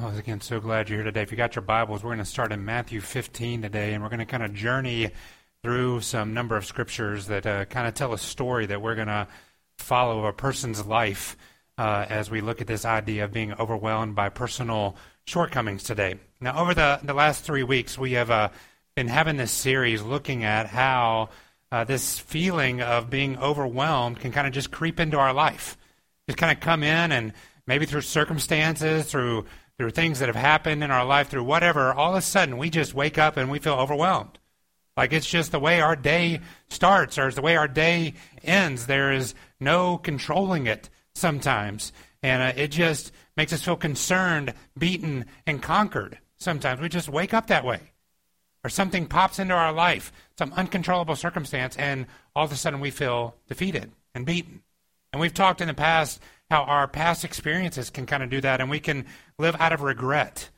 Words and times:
Well, 0.00 0.16
again, 0.16 0.40
so 0.40 0.60
glad 0.60 0.88
you're 0.88 0.98
here 0.98 1.04
today. 1.04 1.22
If 1.22 1.32
you 1.32 1.36
got 1.36 1.56
your 1.56 1.62
Bibles, 1.62 2.04
we're 2.04 2.10
going 2.10 2.18
to 2.18 2.24
start 2.24 2.52
in 2.52 2.64
Matthew 2.64 3.00
15 3.00 3.62
today, 3.62 3.94
and 3.94 4.02
we're 4.02 4.10
going 4.10 4.20
to 4.20 4.26
kind 4.26 4.44
of 4.44 4.54
journey 4.54 5.10
through 5.64 6.02
some 6.02 6.34
number 6.34 6.56
of 6.56 6.64
scriptures 6.64 7.26
that 7.26 7.46
uh, 7.46 7.64
kind 7.64 7.88
of 7.88 7.94
tell 7.94 8.12
a 8.12 8.18
story 8.18 8.66
that 8.66 8.80
we're 8.80 8.94
going 8.94 9.08
to 9.08 9.26
follow 9.78 10.26
a 10.26 10.32
person's 10.32 10.86
life 10.86 11.36
uh, 11.78 12.06
as 12.08 12.30
we 12.30 12.40
look 12.40 12.60
at 12.60 12.68
this 12.68 12.84
idea 12.84 13.24
of 13.24 13.32
being 13.32 13.52
overwhelmed 13.54 14.14
by 14.14 14.28
personal 14.28 14.94
shortcomings 15.24 15.82
today. 15.82 16.14
Now, 16.40 16.60
over 16.60 16.74
the, 16.74 17.00
the 17.02 17.14
last 17.14 17.42
three 17.42 17.64
weeks, 17.64 17.98
we 17.98 18.12
have 18.12 18.30
uh, 18.30 18.50
been 18.94 19.08
having 19.08 19.36
this 19.36 19.50
series 19.50 20.00
looking 20.00 20.44
at 20.44 20.66
how 20.66 21.30
uh, 21.72 21.82
this 21.82 22.20
feeling 22.20 22.82
of 22.82 23.10
being 23.10 23.36
overwhelmed 23.38 24.20
can 24.20 24.30
kind 24.30 24.46
of 24.46 24.52
just 24.52 24.70
creep 24.70 25.00
into 25.00 25.18
our 25.18 25.32
life, 25.32 25.76
just 26.28 26.38
kind 26.38 26.56
of 26.56 26.60
come 26.60 26.84
in 26.84 27.10
and 27.10 27.32
maybe 27.66 27.84
through 27.84 28.02
circumstances, 28.02 29.10
through 29.10 29.44
through 29.78 29.90
things 29.90 30.18
that 30.18 30.28
have 30.28 30.36
happened 30.36 30.82
in 30.82 30.90
our 30.90 31.04
life, 31.04 31.28
through 31.28 31.44
whatever, 31.44 31.92
all 31.92 32.12
of 32.12 32.18
a 32.18 32.22
sudden 32.22 32.58
we 32.58 32.68
just 32.68 32.94
wake 32.94 33.16
up 33.16 33.36
and 33.36 33.50
we 33.50 33.60
feel 33.60 33.74
overwhelmed. 33.74 34.38
Like 34.96 35.12
it's 35.12 35.30
just 35.30 35.52
the 35.52 35.60
way 35.60 35.80
our 35.80 35.94
day 35.94 36.40
starts 36.68 37.16
or 37.16 37.28
it's 37.28 37.36
the 37.36 37.42
way 37.42 37.56
our 37.56 37.68
day 37.68 38.14
ends. 38.42 38.86
There 38.86 39.12
is 39.12 39.34
no 39.60 39.96
controlling 39.96 40.66
it 40.66 40.90
sometimes. 41.14 41.92
And 42.20 42.42
uh, 42.42 42.60
it 42.60 42.68
just 42.68 43.12
makes 43.36 43.52
us 43.52 43.62
feel 43.62 43.76
concerned, 43.76 44.54
beaten, 44.76 45.26
and 45.46 45.62
conquered 45.62 46.18
sometimes. 46.36 46.80
We 46.80 46.88
just 46.88 47.08
wake 47.08 47.32
up 47.32 47.46
that 47.46 47.64
way. 47.64 47.92
Or 48.64 48.70
something 48.70 49.06
pops 49.06 49.38
into 49.38 49.54
our 49.54 49.72
life, 49.72 50.12
some 50.36 50.52
uncontrollable 50.54 51.14
circumstance, 51.14 51.76
and 51.76 52.06
all 52.34 52.44
of 52.44 52.50
a 52.50 52.56
sudden 52.56 52.80
we 52.80 52.90
feel 52.90 53.36
defeated 53.46 53.92
and 54.16 54.26
beaten. 54.26 54.62
And 55.12 55.20
we've 55.20 55.32
talked 55.32 55.60
in 55.60 55.68
the 55.68 55.74
past 55.74 56.20
how 56.50 56.62
our 56.62 56.88
past 56.88 57.24
experiences 57.24 57.90
can 57.90 58.06
kind 58.06 58.22
of 58.22 58.30
do 58.30 58.40
that, 58.40 58.60
and 58.60 58.70
we 58.70 58.80
can 58.80 59.06
live 59.38 59.56
out 59.58 59.72
of 59.72 59.82
regret. 59.82 60.50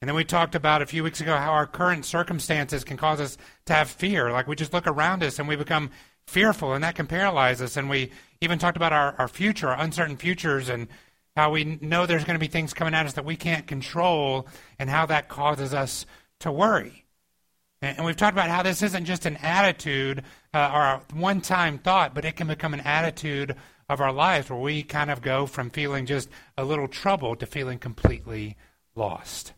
And 0.00 0.08
then 0.08 0.16
we 0.16 0.24
talked 0.24 0.54
about 0.54 0.82
a 0.82 0.86
few 0.86 1.02
weeks 1.02 1.20
ago 1.20 1.36
how 1.36 1.52
our 1.52 1.66
current 1.66 2.04
circumstances 2.04 2.84
can 2.84 2.96
cause 2.96 3.20
us 3.20 3.38
to 3.66 3.72
have 3.72 3.88
fear. 3.88 4.30
Like 4.30 4.46
we 4.46 4.56
just 4.56 4.74
look 4.74 4.86
around 4.86 5.22
us 5.22 5.38
and 5.38 5.48
we 5.48 5.56
become 5.56 5.90
fearful, 6.26 6.74
and 6.74 6.84
that 6.84 6.94
can 6.94 7.06
paralyze 7.06 7.62
us. 7.62 7.76
And 7.76 7.88
we 7.88 8.10
even 8.40 8.58
talked 8.58 8.76
about 8.76 8.92
our, 8.92 9.14
our 9.18 9.28
future, 9.28 9.68
our 9.68 9.80
uncertain 9.80 10.16
futures, 10.16 10.68
and 10.68 10.88
how 11.36 11.50
we 11.50 11.64
know 11.80 12.06
there's 12.06 12.24
going 12.24 12.38
to 12.38 12.40
be 12.40 12.48
things 12.48 12.74
coming 12.74 12.94
at 12.94 13.06
us 13.06 13.14
that 13.14 13.24
we 13.24 13.36
can't 13.36 13.66
control, 13.66 14.46
and 14.78 14.90
how 14.90 15.06
that 15.06 15.28
causes 15.28 15.74
us 15.74 16.06
to 16.40 16.52
worry. 16.52 17.04
And, 17.82 17.98
and 17.98 18.06
we've 18.06 18.16
talked 18.16 18.34
about 18.34 18.50
how 18.50 18.62
this 18.62 18.82
isn't 18.82 19.04
just 19.04 19.26
an 19.26 19.36
attitude 19.38 20.22
uh, 20.52 20.70
or 20.72 20.82
a 20.82 21.02
one 21.14 21.40
time 21.40 21.78
thought, 21.78 22.14
but 22.14 22.24
it 22.24 22.36
can 22.36 22.46
become 22.46 22.74
an 22.74 22.80
attitude 22.80 23.56
of 23.88 24.00
our 24.00 24.12
lives 24.12 24.50
where 24.50 24.58
we 24.58 24.82
kind 24.82 25.10
of 25.10 25.22
go 25.22 25.46
from 25.46 25.70
feeling 25.70 26.06
just 26.06 26.28
a 26.56 26.64
little 26.64 26.88
troubled 26.88 27.40
to 27.40 27.46
feeling 27.46 27.78
completely 27.78 28.56
lost. 28.94 29.52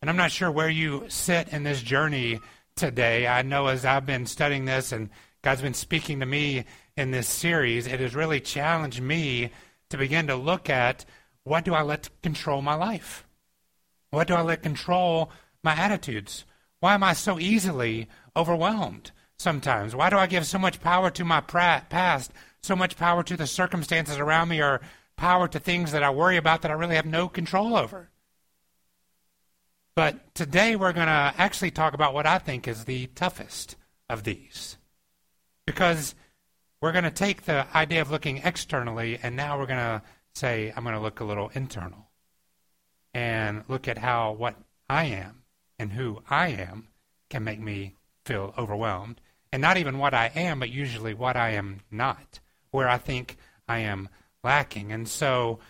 And 0.00 0.10
I'm 0.10 0.16
not 0.16 0.32
sure 0.32 0.50
where 0.50 0.68
you 0.68 1.06
sit 1.08 1.48
in 1.48 1.62
this 1.62 1.82
journey 1.82 2.40
today. 2.76 3.26
I 3.26 3.42
know 3.42 3.68
as 3.68 3.84
I've 3.84 4.06
been 4.06 4.26
studying 4.26 4.64
this 4.64 4.92
and 4.92 5.10
God's 5.42 5.62
been 5.62 5.74
speaking 5.74 6.20
to 6.20 6.26
me 6.26 6.64
in 6.96 7.10
this 7.10 7.28
series, 7.28 7.86
it 7.86 8.00
has 8.00 8.14
really 8.14 8.40
challenged 8.40 9.00
me 9.00 9.50
to 9.90 9.96
begin 9.96 10.26
to 10.28 10.36
look 10.36 10.70
at 10.70 11.04
what 11.42 11.64
do 11.64 11.74
I 11.74 11.82
let 11.82 12.08
control 12.22 12.62
my 12.62 12.74
life? 12.74 13.26
What 14.10 14.28
do 14.28 14.34
I 14.34 14.42
let 14.42 14.62
control 14.62 15.30
my 15.62 15.72
attitudes? 15.72 16.44
Why 16.80 16.94
am 16.94 17.02
I 17.02 17.12
so 17.14 17.38
easily 17.38 18.08
overwhelmed 18.36 19.10
sometimes? 19.38 19.94
Why 19.96 20.10
do 20.10 20.16
I 20.16 20.26
give 20.26 20.46
so 20.46 20.58
much 20.58 20.80
power 20.80 21.10
to 21.10 21.24
my 21.24 21.40
past 21.40 22.32
so 22.64 22.74
much 22.74 22.96
power 22.96 23.22
to 23.22 23.36
the 23.36 23.46
circumstances 23.46 24.16
around 24.16 24.48
me 24.48 24.60
or 24.60 24.80
power 25.16 25.46
to 25.48 25.58
things 25.58 25.92
that 25.92 26.02
I 26.02 26.10
worry 26.10 26.36
about 26.36 26.62
that 26.62 26.70
I 26.70 26.74
really 26.74 26.96
have 26.96 27.06
no 27.06 27.28
control 27.28 27.76
over. 27.76 28.10
But 29.94 30.34
today 30.34 30.74
we're 30.74 30.92
going 30.92 31.06
to 31.06 31.34
actually 31.36 31.70
talk 31.70 31.94
about 31.94 32.14
what 32.14 32.26
I 32.26 32.38
think 32.38 32.66
is 32.66 32.84
the 32.84 33.06
toughest 33.08 33.76
of 34.08 34.24
these. 34.24 34.76
Because 35.66 36.14
we're 36.80 36.92
going 36.92 37.04
to 37.04 37.10
take 37.10 37.42
the 37.42 37.66
idea 37.76 38.00
of 38.00 38.10
looking 38.10 38.38
externally 38.38 39.18
and 39.22 39.36
now 39.36 39.58
we're 39.58 39.66
going 39.66 39.78
to 39.78 40.02
say, 40.34 40.72
I'm 40.74 40.82
going 40.82 40.96
to 40.96 41.02
look 41.02 41.20
a 41.20 41.24
little 41.24 41.50
internal 41.54 42.08
and 43.12 43.62
look 43.68 43.86
at 43.86 43.98
how 43.98 44.32
what 44.32 44.56
I 44.88 45.04
am 45.04 45.44
and 45.78 45.92
who 45.92 46.22
I 46.28 46.48
am 46.48 46.88
can 47.30 47.44
make 47.44 47.60
me 47.60 47.94
feel 48.24 48.52
overwhelmed. 48.58 49.20
And 49.52 49.62
not 49.62 49.76
even 49.76 49.98
what 49.98 50.14
I 50.14 50.32
am, 50.34 50.58
but 50.58 50.70
usually 50.70 51.14
what 51.14 51.36
I 51.36 51.50
am 51.50 51.80
not 51.90 52.40
where 52.74 52.88
I 52.88 52.98
think 52.98 53.36
I 53.68 53.78
am 53.78 54.08
lacking. 54.42 54.90
And 54.90 55.08
so, 55.08 55.60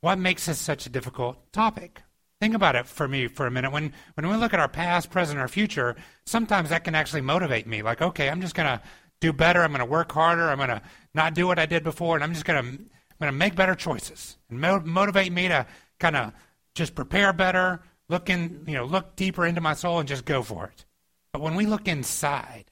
what 0.00 0.16
makes 0.16 0.46
this 0.46 0.58
such 0.58 0.86
a 0.86 0.90
difficult 0.90 1.52
topic? 1.52 2.02
Think 2.40 2.54
about 2.54 2.76
it 2.76 2.86
for 2.86 3.08
me 3.08 3.26
for 3.26 3.46
a 3.46 3.50
minute. 3.50 3.72
When 3.72 3.92
when 4.14 4.28
we 4.28 4.36
look 4.36 4.54
at 4.54 4.60
our 4.60 4.68
past, 4.68 5.10
present, 5.10 5.40
or 5.40 5.48
future, 5.48 5.96
sometimes 6.24 6.70
that 6.70 6.84
can 6.84 6.94
actually 6.94 7.20
motivate 7.20 7.66
me. 7.66 7.82
Like, 7.82 8.00
okay, 8.00 8.30
I'm 8.30 8.40
just 8.40 8.54
gonna 8.54 8.80
do 9.20 9.32
better. 9.32 9.62
I'm 9.62 9.72
gonna 9.72 9.84
work 9.84 10.12
harder. 10.12 10.48
I'm 10.48 10.58
gonna 10.58 10.82
not 11.14 11.34
do 11.34 11.48
what 11.48 11.58
I 11.58 11.66
did 11.66 11.82
before, 11.82 12.14
and 12.14 12.22
I'm 12.22 12.32
just 12.32 12.44
gonna 12.44 12.78
gonna 13.20 13.32
make 13.32 13.56
better 13.56 13.74
choices 13.74 14.38
and 14.48 14.60
mo- 14.60 14.82
motivate 14.84 15.32
me 15.32 15.48
to 15.48 15.66
kind 15.98 16.16
of 16.16 16.32
just 16.76 16.94
prepare 16.94 17.32
better, 17.32 17.82
look 18.08 18.30
in, 18.30 18.64
you 18.68 18.74
know, 18.74 18.84
look 18.84 19.16
deeper 19.16 19.46
into 19.46 19.60
my 19.60 19.74
soul, 19.74 19.98
and 19.98 20.08
just 20.08 20.24
go 20.24 20.42
for 20.42 20.66
it. 20.66 20.84
But 21.32 21.42
when 21.42 21.56
we 21.56 21.66
look 21.66 21.88
inside 21.88 22.66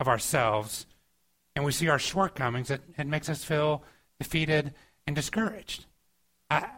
of 0.00 0.08
ourselves, 0.08 0.86
and 1.58 1.64
we 1.64 1.72
see 1.72 1.88
our 1.88 1.98
shortcomings, 1.98 2.70
it, 2.70 2.80
it 2.96 3.08
makes 3.08 3.28
us 3.28 3.42
feel 3.42 3.82
defeated 4.20 4.74
and 5.08 5.16
discouraged. 5.16 5.86
I, 6.48 6.68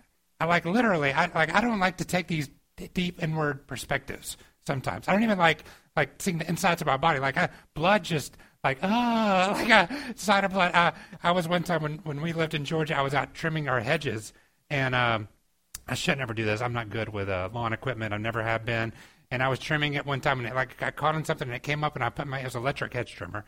I 0.40 0.46
like 0.46 0.64
literally, 0.64 1.12
I 1.12 1.26
like 1.34 1.54
I 1.54 1.60
don't 1.60 1.80
like 1.80 1.98
to 1.98 2.04
take 2.06 2.28
these 2.28 2.48
deep 2.94 3.22
inward 3.22 3.66
perspectives 3.66 4.38
sometimes. 4.66 5.06
I 5.06 5.12
don't 5.12 5.22
even 5.22 5.36
like 5.36 5.64
like 5.96 6.14
seeing 6.18 6.38
the 6.38 6.48
insides 6.48 6.80
of 6.80 6.86
my 6.86 6.96
body. 6.96 7.18
Like 7.18 7.36
I, 7.36 7.50
blood 7.74 8.04
just 8.04 8.38
like 8.64 8.78
ah, 8.82 9.50
like 9.54 9.68
a 9.68 10.18
side 10.18 10.44
of 10.44 10.52
blood. 10.52 10.74
I, 10.74 10.94
I 11.22 11.32
was 11.32 11.46
one 11.46 11.62
time 11.62 11.82
when 11.82 11.98
when 11.98 12.22
we 12.22 12.32
lived 12.32 12.54
in 12.54 12.64
Georgia. 12.64 12.96
I 12.96 13.02
was 13.02 13.12
out 13.12 13.34
trimming 13.34 13.68
our 13.68 13.80
hedges, 13.80 14.32
and 14.70 14.94
um, 14.94 15.28
I 15.86 15.94
should 15.94 16.16
never 16.16 16.32
do 16.32 16.46
this. 16.46 16.62
I'm 16.62 16.72
not 16.72 16.88
good 16.88 17.10
with 17.10 17.28
uh, 17.28 17.50
lawn 17.52 17.74
equipment. 17.74 18.14
I 18.14 18.16
never 18.16 18.42
have 18.42 18.64
been. 18.64 18.94
And 19.30 19.42
I 19.42 19.48
was 19.48 19.58
trimming 19.58 19.92
it 19.94 20.06
one 20.06 20.22
time, 20.22 20.38
and 20.38 20.48
it, 20.48 20.54
like 20.54 20.82
I 20.82 20.90
caught 20.90 21.14
on 21.14 21.26
something, 21.26 21.48
and 21.48 21.54
it 21.54 21.62
came 21.62 21.84
up, 21.84 21.96
and 21.96 22.02
I 22.02 22.08
put 22.08 22.26
my 22.26 22.40
it 22.40 22.44
was 22.44 22.56
electric 22.56 22.94
hedge 22.94 23.12
trimmer, 23.12 23.44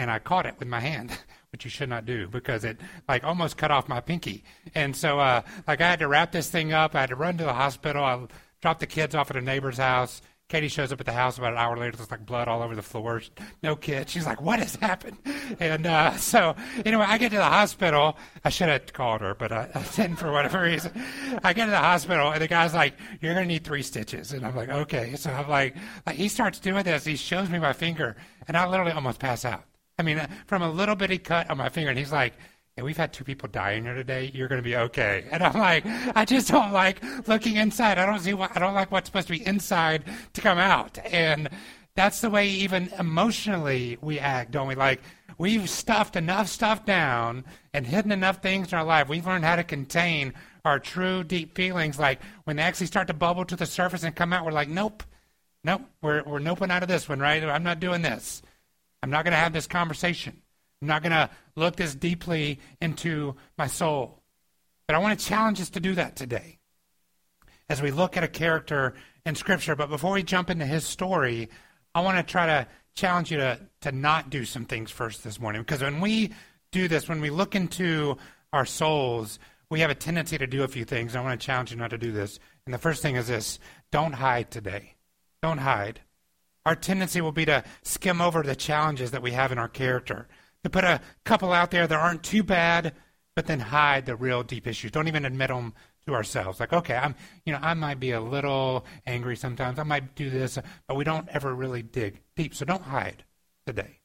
and 0.00 0.10
I 0.10 0.18
caught 0.18 0.46
it 0.46 0.54
with 0.58 0.66
my 0.66 0.80
hand, 0.80 1.12
which 1.52 1.64
you 1.64 1.70
should 1.70 1.90
not 1.90 2.06
do 2.06 2.26
because 2.26 2.64
it 2.64 2.80
like 3.06 3.22
almost 3.22 3.58
cut 3.58 3.70
off 3.70 3.86
my 3.86 4.00
pinky. 4.00 4.44
And 4.74 4.96
so 4.96 5.20
uh, 5.20 5.42
like 5.68 5.82
I 5.82 5.90
had 5.90 5.98
to 5.98 6.08
wrap 6.08 6.32
this 6.32 6.48
thing 6.48 6.72
up. 6.72 6.94
I 6.94 7.00
had 7.00 7.10
to 7.10 7.16
run 7.16 7.36
to 7.36 7.44
the 7.44 7.52
hospital. 7.52 8.02
I 8.02 8.26
dropped 8.62 8.80
the 8.80 8.86
kids 8.86 9.14
off 9.14 9.30
at 9.30 9.36
a 9.36 9.42
neighbor's 9.42 9.76
house. 9.76 10.22
Katie 10.48 10.68
shows 10.68 10.90
up 10.90 10.98
at 10.98 11.06
the 11.06 11.12
house 11.12 11.38
about 11.38 11.52
an 11.52 11.58
hour 11.58 11.76
later. 11.76 11.96
There's 11.96 12.10
like 12.10 12.26
blood 12.26 12.48
all 12.48 12.62
over 12.62 12.74
the 12.74 12.82
floor. 12.82 13.22
No 13.62 13.76
kid. 13.76 14.08
She's 14.08 14.26
like, 14.26 14.40
"What 14.42 14.58
has 14.58 14.74
happened?" 14.74 15.18
And 15.60 15.86
uh, 15.86 16.16
so 16.16 16.56
anyway, 16.84 17.04
I 17.06 17.18
get 17.18 17.30
to 17.30 17.36
the 17.36 17.44
hospital. 17.44 18.16
I 18.44 18.48
should 18.50 18.68
have 18.68 18.92
called 18.92 19.20
her, 19.20 19.34
but 19.34 19.52
I, 19.52 19.68
I 19.74 19.82
didn't 19.94 20.16
for 20.16 20.32
whatever 20.32 20.62
reason. 20.62 20.92
I 21.44 21.52
get 21.52 21.66
to 21.66 21.70
the 21.70 21.76
hospital, 21.76 22.30
and 22.30 22.40
the 22.40 22.48
guy's 22.48 22.74
like, 22.74 22.94
"You're 23.20 23.34
gonna 23.34 23.46
need 23.46 23.64
three 23.64 23.82
stitches." 23.82 24.32
And 24.32 24.44
I'm 24.44 24.56
like, 24.56 24.70
"Okay." 24.70 25.14
So 25.14 25.30
I'm 25.30 25.48
like, 25.48 25.76
like 26.06 26.16
he 26.16 26.28
starts 26.28 26.58
doing 26.58 26.82
this. 26.82 27.04
He 27.04 27.14
shows 27.14 27.48
me 27.48 27.60
my 27.60 27.72
finger, 27.72 28.16
and 28.48 28.56
I 28.56 28.66
literally 28.66 28.92
almost 28.92 29.20
pass 29.20 29.44
out. 29.44 29.64
I 30.00 30.02
mean, 30.02 30.26
from 30.46 30.62
a 30.62 30.70
little 30.70 30.96
bitty 30.96 31.18
cut 31.18 31.50
on 31.50 31.58
my 31.58 31.68
finger, 31.68 31.90
and 31.90 31.98
he's 31.98 32.10
like, 32.10 32.32
"Yeah, 32.76 32.84
we've 32.84 32.96
had 32.96 33.12
two 33.12 33.22
people 33.22 33.50
die 33.50 33.72
in 33.72 33.84
here 33.84 33.94
today. 33.94 34.30
You're 34.34 34.48
going 34.48 34.62
to 34.62 34.68
be 34.68 34.76
okay." 34.76 35.26
And 35.30 35.42
I'm 35.42 35.58
like, 35.58 35.84
I 36.16 36.24
just 36.24 36.48
don't 36.48 36.72
like 36.72 37.02
looking 37.28 37.56
inside. 37.56 37.98
I 37.98 38.06
don't 38.06 38.18
see 38.18 38.32
what 38.32 38.56
I 38.56 38.60
don't 38.60 38.74
like 38.74 38.90
what's 38.90 39.08
supposed 39.08 39.28
to 39.28 39.34
be 39.34 39.46
inside 39.46 40.04
to 40.32 40.40
come 40.40 40.58
out, 40.58 40.98
and 41.04 41.50
that's 41.94 42.22
the 42.22 42.30
way 42.30 42.48
even 42.48 42.90
emotionally 42.98 43.98
we 44.00 44.18
act, 44.18 44.52
don't 44.52 44.68
we? 44.68 44.74
Like 44.74 45.02
we've 45.36 45.68
stuffed 45.68 46.16
enough 46.16 46.48
stuff 46.48 46.86
down 46.86 47.44
and 47.74 47.86
hidden 47.86 48.10
enough 48.10 48.42
things 48.42 48.72
in 48.72 48.78
our 48.78 48.84
life. 48.84 49.08
We've 49.08 49.26
learned 49.26 49.44
how 49.44 49.56
to 49.56 49.64
contain 49.64 50.32
our 50.64 50.78
true 50.78 51.24
deep 51.24 51.54
feelings. 51.54 51.98
Like 51.98 52.20
when 52.44 52.56
they 52.56 52.62
actually 52.62 52.86
start 52.86 53.06
to 53.08 53.14
bubble 53.14 53.44
to 53.44 53.56
the 53.56 53.66
surface 53.66 54.02
and 54.02 54.16
come 54.16 54.32
out, 54.32 54.46
we're 54.46 54.52
like, 54.52 54.68
"Nope, 54.68 55.02
nope, 55.62 55.82
we're 56.00 56.22
we're 56.22 56.40
noping 56.40 56.70
out 56.70 56.82
of 56.82 56.88
this 56.88 57.06
one, 57.06 57.20
right? 57.20 57.44
I'm 57.44 57.64
not 57.64 57.80
doing 57.80 58.00
this." 58.00 58.40
I'm 59.02 59.10
not 59.10 59.24
going 59.24 59.32
to 59.32 59.38
have 59.38 59.52
this 59.52 59.66
conversation. 59.66 60.42
I'm 60.82 60.88
not 60.88 61.02
going 61.02 61.12
to 61.12 61.30
look 61.56 61.76
this 61.76 61.94
deeply 61.94 62.60
into 62.80 63.36
my 63.58 63.66
soul. 63.66 64.22
But 64.86 64.96
I 64.96 64.98
want 64.98 65.18
to 65.18 65.26
challenge 65.26 65.60
us 65.60 65.70
to 65.70 65.80
do 65.80 65.94
that 65.94 66.16
today 66.16 66.58
as 67.68 67.80
we 67.80 67.90
look 67.90 68.16
at 68.16 68.24
a 68.24 68.28
character 68.28 68.94
in 69.24 69.34
Scripture. 69.34 69.76
But 69.76 69.88
before 69.88 70.12
we 70.12 70.22
jump 70.22 70.50
into 70.50 70.66
his 70.66 70.84
story, 70.84 71.48
I 71.94 72.00
want 72.00 72.16
to 72.18 72.30
try 72.30 72.46
to 72.46 72.66
challenge 72.94 73.30
you 73.30 73.38
to, 73.38 73.60
to 73.82 73.92
not 73.92 74.30
do 74.30 74.44
some 74.44 74.64
things 74.64 74.90
first 74.90 75.22
this 75.22 75.40
morning. 75.40 75.62
Because 75.62 75.82
when 75.82 76.00
we 76.00 76.32
do 76.72 76.88
this, 76.88 77.08
when 77.08 77.20
we 77.20 77.30
look 77.30 77.54
into 77.54 78.16
our 78.52 78.66
souls, 78.66 79.38
we 79.70 79.80
have 79.80 79.90
a 79.90 79.94
tendency 79.94 80.36
to 80.36 80.46
do 80.46 80.64
a 80.64 80.68
few 80.68 80.84
things. 80.84 81.14
I 81.14 81.20
want 81.20 81.40
to 81.40 81.46
challenge 81.46 81.70
you 81.70 81.76
not 81.76 81.90
to 81.90 81.98
do 81.98 82.10
this. 82.10 82.40
And 82.66 82.74
the 82.74 82.78
first 82.78 83.02
thing 83.02 83.16
is 83.16 83.28
this 83.28 83.58
don't 83.92 84.12
hide 84.12 84.50
today. 84.50 84.94
Don't 85.42 85.58
hide. 85.58 86.00
Our 86.66 86.74
tendency 86.74 87.20
will 87.20 87.32
be 87.32 87.46
to 87.46 87.64
skim 87.82 88.20
over 88.20 88.42
the 88.42 88.56
challenges 88.56 89.12
that 89.12 89.22
we 89.22 89.32
have 89.32 89.52
in 89.52 89.58
our 89.58 89.68
character, 89.68 90.28
to 90.64 90.70
put 90.70 90.84
a 90.84 91.00
couple 91.24 91.52
out 91.52 91.70
there 91.70 91.86
that 91.86 91.98
aren't 91.98 92.22
too 92.22 92.42
bad, 92.42 92.94
but 93.34 93.46
then 93.46 93.60
hide 93.60 94.06
the 94.06 94.16
real 94.16 94.42
deep 94.42 94.66
issues. 94.66 94.90
Don't 94.90 95.08
even 95.08 95.24
admit 95.24 95.48
them 95.48 95.72
to 96.06 96.14
ourselves. 96.14 96.60
Like, 96.60 96.72
okay, 96.72 96.96
I'm, 96.96 97.14
you 97.46 97.52
know, 97.52 97.60
I 97.62 97.74
might 97.74 98.00
be 98.00 98.12
a 98.12 98.20
little 98.20 98.84
angry 99.06 99.36
sometimes. 99.36 99.78
I 99.78 99.84
might 99.84 100.14
do 100.14 100.28
this, 100.28 100.58
but 100.86 100.96
we 100.96 101.04
don't 101.04 101.28
ever 101.30 101.54
really 101.54 101.82
dig 101.82 102.20
deep. 102.36 102.54
So 102.54 102.64
don't 102.64 102.82
hide 102.82 103.24
today. 103.66 104.00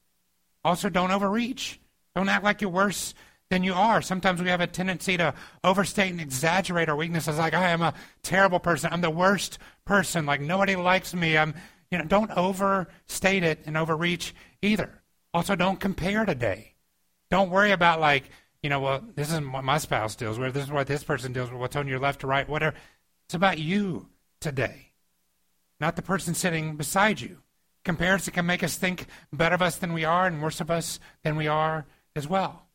Also, 0.64 0.88
don't 0.88 1.10
overreach. 1.10 1.78
Don't 2.14 2.28
act 2.28 2.44
like 2.44 2.60
you're 2.62 2.70
worse 2.70 3.14
than 3.50 3.62
you 3.62 3.74
are. 3.74 4.02
Sometimes 4.02 4.42
we 4.42 4.48
have 4.48 4.60
a 4.60 4.66
tendency 4.66 5.16
to 5.16 5.34
overstate 5.62 6.10
and 6.10 6.20
exaggerate 6.20 6.88
our 6.88 6.96
weaknesses. 6.96 7.38
Like, 7.38 7.54
I 7.54 7.70
am 7.70 7.82
a 7.82 7.94
terrible 8.22 8.58
person. 8.58 8.90
I'm 8.92 9.02
the 9.02 9.10
worst 9.10 9.58
person. 9.84 10.26
Like, 10.26 10.40
nobody 10.40 10.74
likes 10.74 11.14
me. 11.14 11.36
I'm, 11.36 11.54
you 11.90 11.98
know, 11.98 12.04
don't 12.04 12.30
overstate 12.32 13.42
it 13.42 13.62
and 13.66 13.76
overreach 13.76 14.34
either. 14.62 15.02
Also, 15.32 15.54
don't 15.54 15.80
compare 15.80 16.24
today. 16.24 16.74
Don't 17.30 17.50
worry 17.50 17.72
about 17.72 18.00
like, 18.00 18.30
you 18.62 18.70
know, 18.70 18.80
well, 18.80 19.04
this 19.14 19.32
is 19.32 19.40
what 19.40 19.64
my 19.64 19.78
spouse 19.78 20.16
deals 20.16 20.38
with. 20.38 20.54
This 20.54 20.64
is 20.64 20.70
what 20.70 20.86
this 20.86 21.04
person 21.04 21.32
deals 21.32 21.50
with. 21.50 21.60
What's 21.60 21.76
on 21.76 21.88
your 21.88 21.98
left 21.98 22.24
or 22.24 22.28
right, 22.28 22.48
whatever. 22.48 22.76
It's 23.26 23.34
about 23.34 23.58
you 23.58 24.08
today, 24.40 24.92
not 25.80 25.96
the 25.96 26.02
person 26.02 26.34
sitting 26.34 26.76
beside 26.76 27.20
you. 27.20 27.38
Comparison 27.84 28.32
can 28.32 28.46
make 28.46 28.64
us 28.64 28.76
think 28.76 29.06
better 29.32 29.54
of 29.54 29.62
us 29.62 29.76
than 29.76 29.92
we 29.92 30.04
are 30.04 30.26
and 30.26 30.42
worse 30.42 30.60
of 30.60 30.70
us 30.70 30.98
than 31.22 31.36
we 31.36 31.46
are 31.46 31.86
as 32.14 32.26
well. 32.26 32.66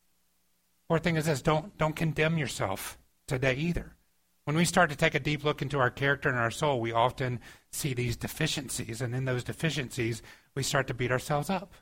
Fourth 0.88 1.02
thing 1.02 1.16
is 1.16 1.26
this: 1.26 1.42
don't 1.42 1.76
don't 1.78 1.96
condemn 1.96 2.38
yourself 2.38 2.98
today 3.26 3.54
either. 3.54 3.96
When 4.44 4.56
we 4.56 4.64
start 4.64 4.90
to 4.90 4.96
take 4.96 5.14
a 5.14 5.20
deep 5.20 5.44
look 5.44 5.62
into 5.62 5.78
our 5.78 5.90
character 5.90 6.28
and 6.28 6.38
our 6.38 6.50
soul, 6.50 6.80
we 6.80 6.92
often 6.92 7.40
see 7.72 7.94
these 7.94 8.16
deficiencies, 8.16 9.00
and 9.00 9.14
in 9.14 9.24
those 9.24 9.44
deficiencies, 9.44 10.22
we 10.54 10.62
start 10.62 10.86
to 10.88 10.94
beat 10.94 11.10
ourselves 11.10 11.50
up. 11.50 11.72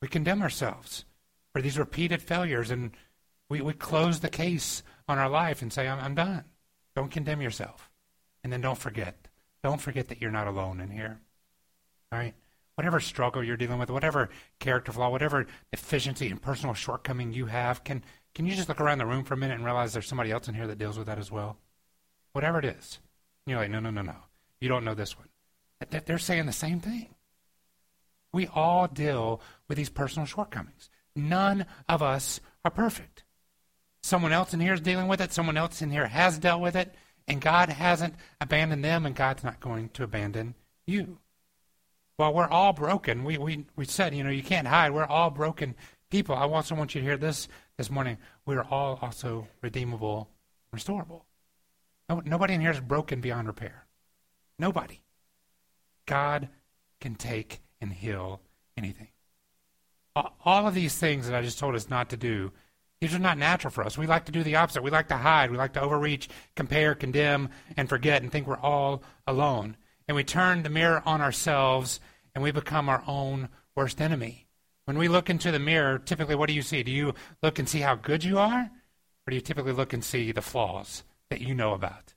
We 0.00 0.08
condemn 0.08 0.42
ourselves 0.42 1.04
for 1.52 1.62
these 1.62 1.78
repeated 1.78 2.20
failures, 2.20 2.70
and 2.70 2.90
we, 3.48 3.60
we 3.60 3.72
close 3.72 4.20
the 4.20 4.28
case 4.28 4.82
on 5.08 5.18
our 5.18 5.28
life 5.28 5.62
and 5.62 5.72
say, 5.72 5.86
I'm, 5.88 6.00
I'm 6.00 6.14
done. 6.14 6.44
Don't 6.96 7.10
condemn 7.10 7.40
yourself. 7.40 7.90
And 8.42 8.52
then 8.52 8.60
don't 8.60 8.78
forget. 8.78 9.28
Don't 9.62 9.80
forget 9.80 10.08
that 10.08 10.20
you're 10.20 10.30
not 10.30 10.48
alone 10.48 10.80
in 10.80 10.90
here. 10.90 11.20
All 12.10 12.18
right? 12.18 12.34
Whatever 12.74 12.98
struggle 12.98 13.44
you're 13.44 13.56
dealing 13.56 13.78
with, 13.78 13.90
whatever 13.90 14.30
character 14.58 14.92
flaw, 14.92 15.10
whatever 15.10 15.46
deficiency 15.70 16.28
and 16.28 16.42
personal 16.42 16.74
shortcoming 16.74 17.32
you 17.32 17.46
have, 17.46 17.84
can, 17.84 18.02
can 18.34 18.46
you 18.46 18.56
just 18.56 18.68
look 18.68 18.80
around 18.80 18.98
the 18.98 19.06
room 19.06 19.24
for 19.24 19.34
a 19.34 19.36
minute 19.36 19.54
and 19.54 19.64
realize 19.64 19.92
there's 19.92 20.08
somebody 20.08 20.32
else 20.32 20.48
in 20.48 20.54
here 20.54 20.66
that 20.66 20.78
deals 20.78 20.98
with 20.98 21.06
that 21.06 21.18
as 21.18 21.30
well? 21.30 21.58
Whatever 22.32 22.58
it 22.58 22.64
is. 22.64 22.98
And 23.46 23.52
you're 23.52 23.60
like, 23.60 23.70
no, 23.70 23.78
no, 23.78 23.90
no, 23.90 24.02
no. 24.02 24.16
You 24.62 24.68
don't 24.68 24.84
know 24.84 24.94
this 24.94 25.18
one. 25.18 25.26
They're 25.90 26.18
saying 26.18 26.46
the 26.46 26.52
same 26.52 26.78
thing. 26.78 27.16
We 28.32 28.46
all 28.46 28.86
deal 28.86 29.42
with 29.66 29.76
these 29.76 29.90
personal 29.90 30.24
shortcomings. 30.24 30.88
None 31.16 31.66
of 31.88 32.00
us 32.00 32.40
are 32.64 32.70
perfect. 32.70 33.24
Someone 34.04 34.32
else 34.32 34.54
in 34.54 34.60
here 34.60 34.74
is 34.74 34.80
dealing 34.80 35.08
with 35.08 35.20
it. 35.20 35.32
Someone 35.32 35.56
else 35.56 35.82
in 35.82 35.90
here 35.90 36.06
has 36.06 36.38
dealt 36.38 36.62
with 36.62 36.76
it. 36.76 36.94
And 37.26 37.40
God 37.40 37.70
hasn't 37.70 38.14
abandoned 38.40 38.84
them, 38.84 39.04
and 39.04 39.16
God's 39.16 39.42
not 39.42 39.58
going 39.58 39.88
to 39.94 40.04
abandon 40.04 40.54
you. 40.86 41.18
Well, 42.16 42.32
we're 42.32 42.46
all 42.46 42.72
broken. 42.72 43.24
We, 43.24 43.38
we, 43.38 43.66
we 43.74 43.84
said, 43.84 44.14
you 44.14 44.22
know, 44.22 44.30
you 44.30 44.44
can't 44.44 44.68
hide. 44.68 44.92
We're 44.92 45.04
all 45.06 45.30
broken 45.30 45.74
people. 46.08 46.36
I 46.36 46.42
also 46.42 46.76
want 46.76 46.94
you 46.94 47.00
to 47.00 47.06
hear 47.06 47.16
this 47.16 47.48
this 47.78 47.90
morning. 47.90 48.16
We're 48.46 48.62
all 48.62 49.00
also 49.02 49.48
redeemable, 49.60 50.28
restorable. 50.72 51.22
No, 52.08 52.22
nobody 52.24 52.54
in 52.54 52.60
here 52.60 52.70
is 52.70 52.78
broken 52.78 53.20
beyond 53.20 53.48
repair. 53.48 53.86
Nobody. 54.62 55.00
God 56.06 56.48
can 57.00 57.16
take 57.16 57.62
and 57.80 57.92
heal 57.92 58.40
anything. 58.76 59.08
All 60.14 60.68
of 60.68 60.74
these 60.74 60.96
things 60.96 61.26
that 61.26 61.34
I 61.34 61.42
just 61.42 61.58
told 61.58 61.74
us 61.74 61.90
not 61.90 62.10
to 62.10 62.16
do, 62.16 62.52
these 63.00 63.12
are 63.12 63.18
not 63.18 63.38
natural 63.38 63.72
for 63.72 63.82
us. 63.82 63.98
We 63.98 64.06
like 64.06 64.26
to 64.26 64.32
do 64.32 64.44
the 64.44 64.54
opposite. 64.54 64.84
We 64.84 64.92
like 64.92 65.08
to 65.08 65.16
hide. 65.16 65.50
We 65.50 65.56
like 65.56 65.72
to 65.72 65.80
overreach, 65.80 66.28
compare, 66.54 66.94
condemn, 66.94 67.48
and 67.76 67.88
forget 67.88 68.22
and 68.22 68.30
think 68.30 68.46
we're 68.46 68.56
all 68.56 69.02
alone. 69.26 69.76
And 70.06 70.14
we 70.14 70.22
turn 70.22 70.62
the 70.62 70.70
mirror 70.70 71.02
on 71.04 71.20
ourselves 71.20 71.98
and 72.32 72.44
we 72.44 72.52
become 72.52 72.88
our 72.88 73.02
own 73.08 73.48
worst 73.74 74.00
enemy. 74.00 74.46
When 74.84 74.96
we 74.96 75.08
look 75.08 75.28
into 75.28 75.50
the 75.50 75.58
mirror, 75.58 75.98
typically 75.98 76.36
what 76.36 76.46
do 76.46 76.54
you 76.54 76.62
see? 76.62 76.84
Do 76.84 76.92
you 76.92 77.14
look 77.42 77.58
and 77.58 77.68
see 77.68 77.80
how 77.80 77.96
good 77.96 78.22
you 78.22 78.38
are? 78.38 78.70
Or 79.26 79.30
do 79.30 79.34
you 79.34 79.42
typically 79.42 79.72
look 79.72 79.92
and 79.92 80.04
see 80.04 80.30
the 80.30 80.40
flaws 80.40 81.02
that 81.30 81.40
you 81.40 81.52
know 81.52 81.72
about? 81.72 82.11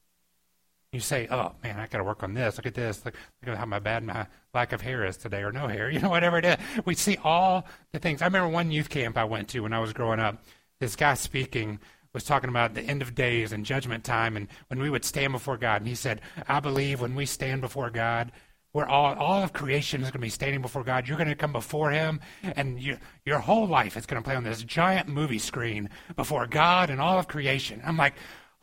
You 0.96 1.02
say, 1.02 1.28
oh 1.30 1.52
man, 1.62 1.78
I 1.78 1.88
got 1.88 1.98
to 1.98 2.06
work 2.06 2.24
on 2.24 2.34
this. 2.34 2.56
Look 2.56 2.66
at 2.66 2.74
this. 2.74 3.04
Look, 3.04 3.16
look 3.42 3.52
at 3.52 3.58
how 3.58 3.66
my 3.66 3.80
bad 3.80 4.02
my 4.06 4.28
lack 4.54 4.72
of 4.72 4.80
hair 4.80 5.06
is 5.06 5.18
today, 5.18 5.42
or 5.42 5.52
no 5.52 5.68
hair. 5.68 5.90
You 5.96 6.00
know, 6.00 6.10
whatever 6.10 6.38
it 6.38 6.46
is. 6.46 6.58
We 6.86 6.96
see 6.96 7.18
all 7.22 7.68
the 7.92 8.00
things. 8.00 8.22
I 8.22 8.26
remember 8.26 8.48
one 8.48 8.72
youth 8.72 8.90
camp 8.90 9.18
I 9.18 9.26
went 9.26 9.50
to 9.50 9.60
when 9.60 9.74
I 9.74 9.80
was 9.80 9.92
growing 9.92 10.22
up. 10.22 10.42
This 10.80 10.96
guy 10.96 11.16
speaking 11.16 11.80
was 12.14 12.24
talking 12.24 12.50
about 12.50 12.76
the 12.76 12.82
end 12.82 13.02
of 13.02 13.14
days 13.14 13.52
and 13.52 13.66
judgment 13.66 14.06
time, 14.06 14.38
and 14.38 14.48
when 14.70 14.80
we 14.80 14.90
would 14.90 15.04
stand 15.04 15.34
before 15.34 15.58
God. 15.58 15.82
And 15.82 15.88
he 15.90 15.96
said, 15.96 16.22
I 16.48 16.62
believe 16.62 17.02
when 17.02 17.14
we 17.14 17.26
stand 17.26 17.60
before 17.60 17.90
God, 17.90 18.32
we're 18.72 18.86
all 18.86 19.16
all 19.16 19.44
of 19.44 19.52
creation 19.52 20.02
is 20.02 20.08
going 20.08 20.14
to 20.14 20.20
be 20.20 20.30
standing 20.30 20.62
before 20.62 20.86
God. 20.86 21.10
You're 21.10 21.18
going 21.18 21.30
to 21.30 21.36
come 21.36 21.52
before 21.52 21.92
Him, 21.92 22.22
and 22.42 22.82
you, 22.82 22.98
your 23.26 23.40
whole 23.40 23.68
life 23.68 23.98
is 23.98 24.06
going 24.06 24.22
to 24.22 24.26
play 24.26 24.36
on 24.36 24.46
this 24.46 24.64
giant 24.64 25.10
movie 25.10 25.40
screen 25.40 25.90
before 26.16 26.48
God 26.48 26.90
and 26.90 27.02
all 27.02 27.20
of 27.20 27.28
creation. 27.28 27.82
I'm 27.86 27.98
like, 27.98 28.16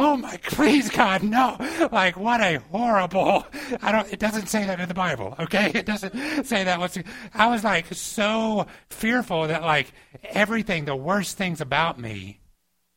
oh 0.03 0.17
my, 0.17 0.37
please 0.43 0.91
God, 0.91 1.23
no. 1.23 1.57
Like, 1.91 2.17
what 2.17 2.41
a 2.41 2.59
horrible, 2.71 3.47
I 3.81 3.93
don't, 3.93 4.13
it 4.13 4.19
doesn't 4.19 4.49
say 4.49 4.67
that 4.67 4.81
in 4.81 4.89
the 4.89 4.95
Bible, 4.95 5.35
okay? 5.39 5.71
It 5.83 5.87
doesn't 5.87 6.45
say 6.45 6.65
that. 6.65 6.79
What's, 6.79 6.99
I 7.35 7.49
was 7.49 7.65
like 7.65 7.87
so 7.95 8.67
fearful 8.91 9.49
that 9.49 9.63
like 9.63 9.93
everything, 10.23 10.85
the 10.85 10.97
worst 10.97 11.37
things 11.37 11.61
about 11.61 11.99
me 11.99 12.41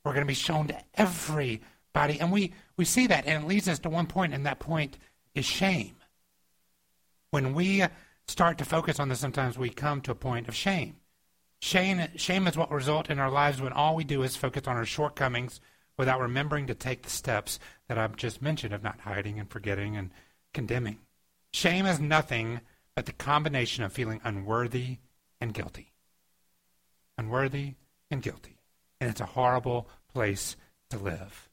were 0.03 0.11
going 0.11 0.23
to 0.23 0.27
be 0.27 0.33
shown 0.33 0.67
to 0.67 0.77
everybody. 0.95 2.19
And 2.19 2.31
we, 2.31 2.53
we 2.77 2.85
see 2.85 3.07
that 3.07 3.25
and 3.25 3.43
it 3.43 3.47
leads 3.47 3.67
us 3.67 3.79
to 3.79 3.89
one 3.89 4.07
point 4.07 4.33
and 4.33 4.45
that 4.45 4.59
point 4.59 4.97
is 5.33 5.45
shame. 5.45 5.95
When 7.31 7.53
we 7.53 7.83
start 8.27 8.57
to 8.59 8.65
focus 8.65 8.99
on 8.99 9.09
this, 9.09 9.19
sometimes 9.19 9.57
we 9.57 9.69
come 9.69 10.01
to 10.01 10.11
a 10.11 10.15
point 10.15 10.47
of 10.47 10.55
shame. 10.55 10.97
Shame, 11.59 12.07
shame 12.15 12.47
is 12.47 12.57
what 12.57 12.71
results 12.71 13.09
in 13.09 13.19
our 13.19 13.31
lives 13.31 13.61
when 13.61 13.73
all 13.73 13.95
we 13.95 14.03
do 14.03 14.23
is 14.23 14.35
focus 14.35 14.63
on 14.67 14.75
our 14.75 14.85
shortcomings 14.85 15.59
without 15.97 16.19
remembering 16.19 16.67
to 16.67 16.75
take 16.75 17.03
the 17.03 17.09
steps 17.09 17.59
that 17.87 17.97
I've 17.97 18.15
just 18.15 18.41
mentioned 18.41 18.73
of 18.73 18.83
not 18.83 19.01
hiding 19.01 19.39
and 19.39 19.49
forgetting 19.49 19.95
and 19.95 20.11
condemning. 20.53 20.99
Shame 21.53 21.85
is 21.85 21.99
nothing 21.99 22.61
but 22.95 23.05
the 23.05 23.13
combination 23.13 23.83
of 23.83 23.93
feeling 23.93 24.21
unworthy 24.23 24.97
and 25.39 25.53
guilty. 25.53 25.93
Unworthy 27.17 27.75
and 28.11 28.21
guilty. 28.21 28.57
And 28.99 29.09
it's 29.09 29.21
a 29.21 29.25
horrible 29.25 29.89
place 30.13 30.55
to 30.89 30.97
live. 30.97 31.49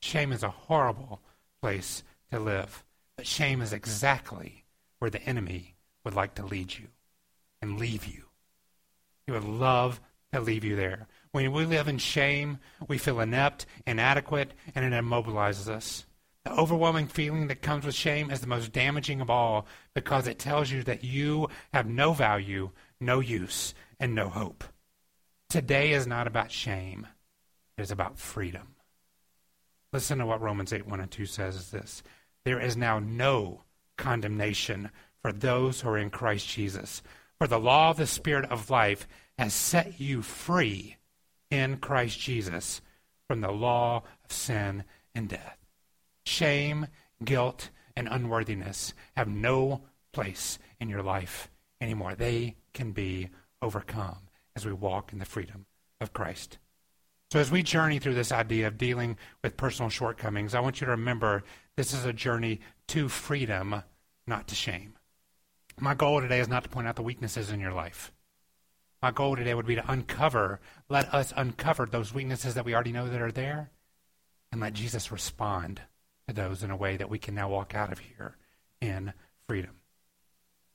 Shame 0.00 0.32
is 0.32 0.42
a 0.42 0.50
horrible 0.50 1.20
place 1.60 2.02
to 2.30 2.38
live. 2.38 2.84
But 3.16 3.26
shame 3.26 3.60
is 3.60 3.72
exactly 3.72 4.64
where 4.98 5.10
the 5.10 5.22
enemy 5.22 5.76
would 6.04 6.14
like 6.14 6.34
to 6.34 6.44
lead 6.46 6.76
you 6.76 6.88
and 7.62 7.78
leave 7.78 8.06
you. 8.06 8.24
He 9.26 9.32
would 9.32 9.44
love 9.44 10.00
to 10.32 10.40
leave 10.40 10.64
you 10.64 10.76
there. 10.76 11.06
When 11.34 11.50
we 11.50 11.64
live 11.64 11.88
in 11.88 11.98
shame, 11.98 12.60
we 12.86 12.96
feel 12.96 13.18
inept, 13.18 13.66
inadequate, 13.88 14.52
and 14.72 14.84
it 14.84 14.96
immobilizes 14.96 15.66
us. 15.66 16.06
The 16.44 16.52
overwhelming 16.52 17.08
feeling 17.08 17.48
that 17.48 17.60
comes 17.60 17.84
with 17.84 17.96
shame 17.96 18.30
is 18.30 18.38
the 18.38 18.46
most 18.46 18.70
damaging 18.70 19.20
of 19.20 19.28
all 19.28 19.66
because 19.94 20.28
it 20.28 20.38
tells 20.38 20.70
you 20.70 20.84
that 20.84 21.02
you 21.02 21.48
have 21.72 21.88
no 21.88 22.12
value, 22.12 22.70
no 23.00 23.18
use, 23.18 23.74
and 23.98 24.14
no 24.14 24.28
hope. 24.28 24.62
Today 25.48 25.90
is 25.90 26.06
not 26.06 26.28
about 26.28 26.52
shame, 26.52 27.08
it 27.76 27.82
is 27.82 27.90
about 27.90 28.16
freedom. 28.16 28.76
Listen 29.92 30.18
to 30.18 30.26
what 30.26 30.40
Romans 30.40 30.72
8 30.72 30.86
1 30.86 31.00
and 31.00 31.10
2 31.10 31.26
says 31.26 31.56
is 31.56 31.72
this 31.72 32.04
There 32.44 32.60
is 32.60 32.76
now 32.76 33.00
no 33.00 33.64
condemnation 33.96 34.88
for 35.20 35.32
those 35.32 35.80
who 35.80 35.88
are 35.88 35.98
in 35.98 36.10
Christ 36.10 36.46
Jesus. 36.46 37.02
For 37.40 37.48
the 37.48 37.58
law 37.58 37.90
of 37.90 37.96
the 37.96 38.06
Spirit 38.06 38.48
of 38.52 38.70
life 38.70 39.08
has 39.36 39.52
set 39.52 40.00
you 40.00 40.22
free 40.22 40.96
in 41.54 41.76
Christ 41.76 42.18
Jesus 42.18 42.80
from 43.28 43.40
the 43.40 43.52
law 43.52 44.02
of 44.24 44.32
sin 44.32 44.84
and 45.14 45.28
death. 45.28 45.58
Shame, 46.26 46.88
guilt, 47.24 47.70
and 47.96 48.08
unworthiness 48.10 48.92
have 49.16 49.28
no 49.28 49.82
place 50.12 50.58
in 50.80 50.88
your 50.88 51.02
life 51.02 51.50
anymore. 51.80 52.14
They 52.14 52.56
can 52.72 52.92
be 52.92 53.30
overcome 53.62 54.28
as 54.56 54.66
we 54.66 54.72
walk 54.72 55.12
in 55.12 55.18
the 55.18 55.24
freedom 55.24 55.66
of 56.00 56.12
Christ. 56.12 56.58
So, 57.30 57.40
as 57.40 57.50
we 57.50 57.62
journey 57.62 57.98
through 57.98 58.14
this 58.14 58.32
idea 58.32 58.68
of 58.68 58.78
dealing 58.78 59.16
with 59.42 59.56
personal 59.56 59.90
shortcomings, 59.90 60.54
I 60.54 60.60
want 60.60 60.80
you 60.80 60.84
to 60.86 60.92
remember 60.92 61.42
this 61.76 61.92
is 61.92 62.04
a 62.04 62.12
journey 62.12 62.60
to 62.88 63.08
freedom, 63.08 63.82
not 64.26 64.48
to 64.48 64.54
shame. 64.54 64.94
My 65.80 65.94
goal 65.94 66.20
today 66.20 66.38
is 66.38 66.48
not 66.48 66.62
to 66.62 66.68
point 66.68 66.86
out 66.86 66.96
the 66.96 67.02
weaknesses 67.02 67.50
in 67.50 67.58
your 67.58 67.72
life. 67.72 68.12
My 69.04 69.10
goal 69.10 69.36
today 69.36 69.52
would 69.52 69.66
be 69.66 69.74
to 69.74 69.92
uncover, 69.92 70.60
let 70.88 71.12
us 71.12 71.30
uncover 71.36 71.84
those 71.84 72.14
weaknesses 72.14 72.54
that 72.54 72.64
we 72.64 72.72
already 72.72 72.90
know 72.90 73.06
that 73.06 73.20
are 73.20 73.30
there, 73.30 73.70
and 74.50 74.62
let 74.62 74.72
Jesus 74.72 75.12
respond 75.12 75.82
to 76.26 76.32
those 76.32 76.62
in 76.62 76.70
a 76.70 76.76
way 76.76 76.96
that 76.96 77.10
we 77.10 77.18
can 77.18 77.34
now 77.34 77.50
walk 77.50 77.74
out 77.74 77.92
of 77.92 77.98
here 77.98 78.38
in 78.80 79.12
freedom. 79.46 79.72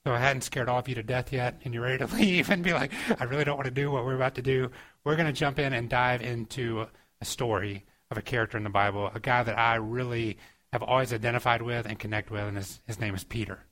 So 0.06 0.14
I 0.14 0.20
hadn't 0.20 0.44
scared 0.44 0.70
all 0.70 0.78
of 0.78 0.88
you 0.88 0.94
to 0.94 1.02
death 1.02 1.34
yet, 1.34 1.60
and 1.66 1.74
you're 1.74 1.82
ready 1.82 1.98
to 2.06 2.16
leave 2.16 2.52
and 2.52 2.64
be 2.64 2.72
like, 2.72 2.92
I 3.20 3.24
really 3.24 3.46
don't 3.46 3.58
want 3.58 3.66
to 3.66 3.72
do 3.72 3.90
what 3.90 4.06
we're 4.06 4.14
about 4.14 4.36
to 4.36 4.44
do. 4.44 4.70
We're 5.04 5.16
going 5.16 5.26
to 5.26 5.34
jump 5.34 5.58
in 5.58 5.74
and 5.74 5.90
dive 5.90 6.22
into 6.22 6.86
a 7.20 7.26
story 7.26 7.88
of 8.12 8.20
a 8.20 8.22
character 8.22 8.60
in 8.60 8.64
the 8.64 8.70
Bible, 8.70 9.10
a 9.12 9.20
guy 9.20 9.42
that 9.42 9.58
I 9.58 9.78
really 9.78 10.38
have 10.72 10.84
always 10.84 11.12
identified 11.14 11.64
with 11.64 11.88
and 11.88 11.98
connect 11.98 12.30
with, 12.30 12.44
and 12.44 12.58
his, 12.58 12.80
his 12.86 13.00
name 13.00 13.16
is 13.16 13.24
Peter. 13.24 13.66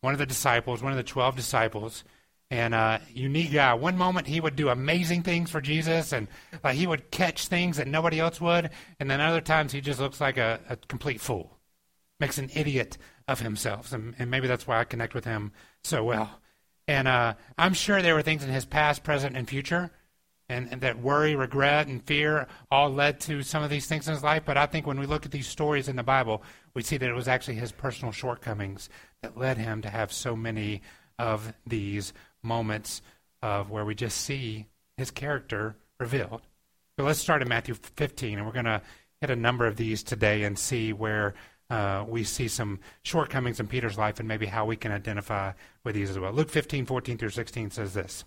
One 0.00 0.12
of 0.12 0.20
the 0.20 0.26
disciples, 0.26 0.80
one 0.80 0.92
of 0.92 0.96
the 0.96 1.02
12 1.02 1.34
disciples, 1.34 2.04
and 2.50 2.74
a 2.74 3.00
unique 3.14 3.52
guy. 3.52 3.74
One 3.74 3.96
moment 3.96 4.26
he 4.26 4.40
would 4.40 4.56
do 4.56 4.68
amazing 4.68 5.22
things 5.22 5.50
for 5.50 5.60
Jesus, 5.60 6.12
and 6.12 6.26
like 6.64 6.76
he 6.76 6.86
would 6.86 7.10
catch 7.10 7.46
things 7.46 7.76
that 7.76 7.86
nobody 7.86 8.18
else 8.18 8.40
would, 8.40 8.70
and 8.98 9.10
then 9.10 9.20
other 9.20 9.40
times 9.40 9.72
he 9.72 9.80
just 9.80 10.00
looks 10.00 10.20
like 10.20 10.36
a, 10.36 10.60
a 10.68 10.76
complete 10.76 11.20
fool, 11.20 11.58
makes 12.18 12.38
an 12.38 12.50
idiot 12.54 12.98
of 13.28 13.40
himself, 13.40 13.92
and, 13.92 14.14
and, 14.18 14.30
maybe 14.30 14.48
that's 14.48 14.66
why 14.66 14.80
I 14.80 14.84
connect 14.84 15.14
with 15.14 15.24
him 15.24 15.52
so 15.84 16.02
well. 16.02 16.40
And 16.88 17.06
uh, 17.06 17.34
I'm 17.56 17.74
sure 17.74 18.02
there 18.02 18.16
were 18.16 18.22
things 18.22 18.42
in 18.42 18.50
his 18.50 18.64
past, 18.64 19.04
present, 19.04 19.36
and 19.36 19.48
future, 19.48 19.92
and, 20.48 20.68
and 20.72 20.80
that 20.80 20.98
worry, 20.98 21.36
regret, 21.36 21.86
and 21.86 22.04
fear 22.04 22.48
all 22.72 22.90
led 22.90 23.20
to 23.20 23.44
some 23.44 23.62
of 23.62 23.70
these 23.70 23.86
things 23.86 24.08
in 24.08 24.14
his 24.14 24.24
life. 24.24 24.42
But 24.44 24.56
I 24.56 24.66
think 24.66 24.88
when 24.88 24.98
we 24.98 25.06
look 25.06 25.24
at 25.24 25.30
these 25.30 25.46
stories 25.46 25.86
in 25.86 25.94
the 25.94 26.02
Bible, 26.02 26.42
we 26.74 26.82
see 26.82 26.96
that 26.96 27.08
it 27.08 27.14
was 27.14 27.28
actually 27.28 27.54
his 27.54 27.70
personal 27.70 28.10
shortcomings 28.10 28.88
that 29.22 29.38
led 29.38 29.58
him 29.58 29.80
to 29.82 29.88
have 29.88 30.12
so 30.12 30.34
many 30.34 30.82
of 31.20 31.52
these 31.64 32.12
moments 32.42 33.02
of 33.42 33.70
where 33.70 33.84
we 33.84 33.94
just 33.94 34.18
see 34.18 34.66
his 34.96 35.10
character 35.10 35.76
revealed. 35.98 36.42
So 36.98 37.04
let's 37.04 37.18
start 37.18 37.42
in 37.42 37.48
Matthew 37.48 37.74
15, 37.74 38.38
and 38.38 38.46
we're 38.46 38.52
going 38.52 38.64
to 38.66 38.82
hit 39.20 39.30
a 39.30 39.36
number 39.36 39.66
of 39.66 39.76
these 39.76 40.02
today 40.02 40.44
and 40.44 40.58
see 40.58 40.92
where 40.92 41.34
uh, 41.70 42.04
we 42.06 42.24
see 42.24 42.48
some 42.48 42.80
shortcomings 43.02 43.60
in 43.60 43.68
Peter's 43.68 43.96
life 43.96 44.18
and 44.18 44.28
maybe 44.28 44.46
how 44.46 44.64
we 44.64 44.76
can 44.76 44.92
identify 44.92 45.52
with 45.84 45.94
these 45.94 46.10
as 46.10 46.18
well. 46.18 46.32
Luke 46.32 46.50
15, 46.50 46.84
14 46.84 47.16
through 47.16 47.30
16 47.30 47.70
says 47.70 47.94
this. 47.94 48.24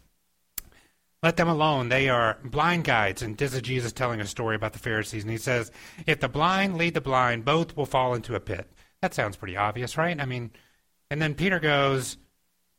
Let 1.22 1.38
them 1.38 1.48
alone. 1.48 1.90
They 1.90 2.10
are 2.10 2.38
blind 2.44 2.84
guides. 2.84 3.22
And 3.22 3.38
this 3.38 3.54
is 3.54 3.62
Jesus 3.62 3.94
telling 3.94 4.20
a 4.20 4.26
story 4.26 4.56
about 4.56 4.74
the 4.74 4.80
Pharisees. 4.80 5.24
And 5.24 5.32
he 5.32 5.38
says, 5.38 5.72
If 6.06 6.20
the 6.20 6.28
blind 6.28 6.78
lead 6.78 6.94
the 6.94 7.02
blind, 7.02 7.46
both 7.46 7.78
will 7.78 7.86
fall 7.86 8.14
into 8.14 8.36
a 8.36 8.42
pit. 8.42 8.70
That 9.02 9.14
sounds 9.14 9.38
pretty 9.38 9.56
obvious, 9.56 9.98
right? 9.98 10.20
I 10.20 10.26
mean, 10.26 10.52
and 11.10 11.22
then 11.22 11.34
Peter 11.34 11.60
goes, 11.60 12.18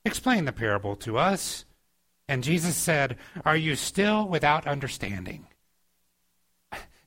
Explain 0.05 0.45
the 0.45 0.53
parable 0.53 0.97
to 0.97 1.19
us. 1.19 1.65
And 2.29 2.43
Jesus 2.43 2.77
said, 2.77 3.17
Are 3.45 3.57
you 3.57 3.77
still 3.77 4.27
without 4.27 4.67
understanding? 4.67 5.47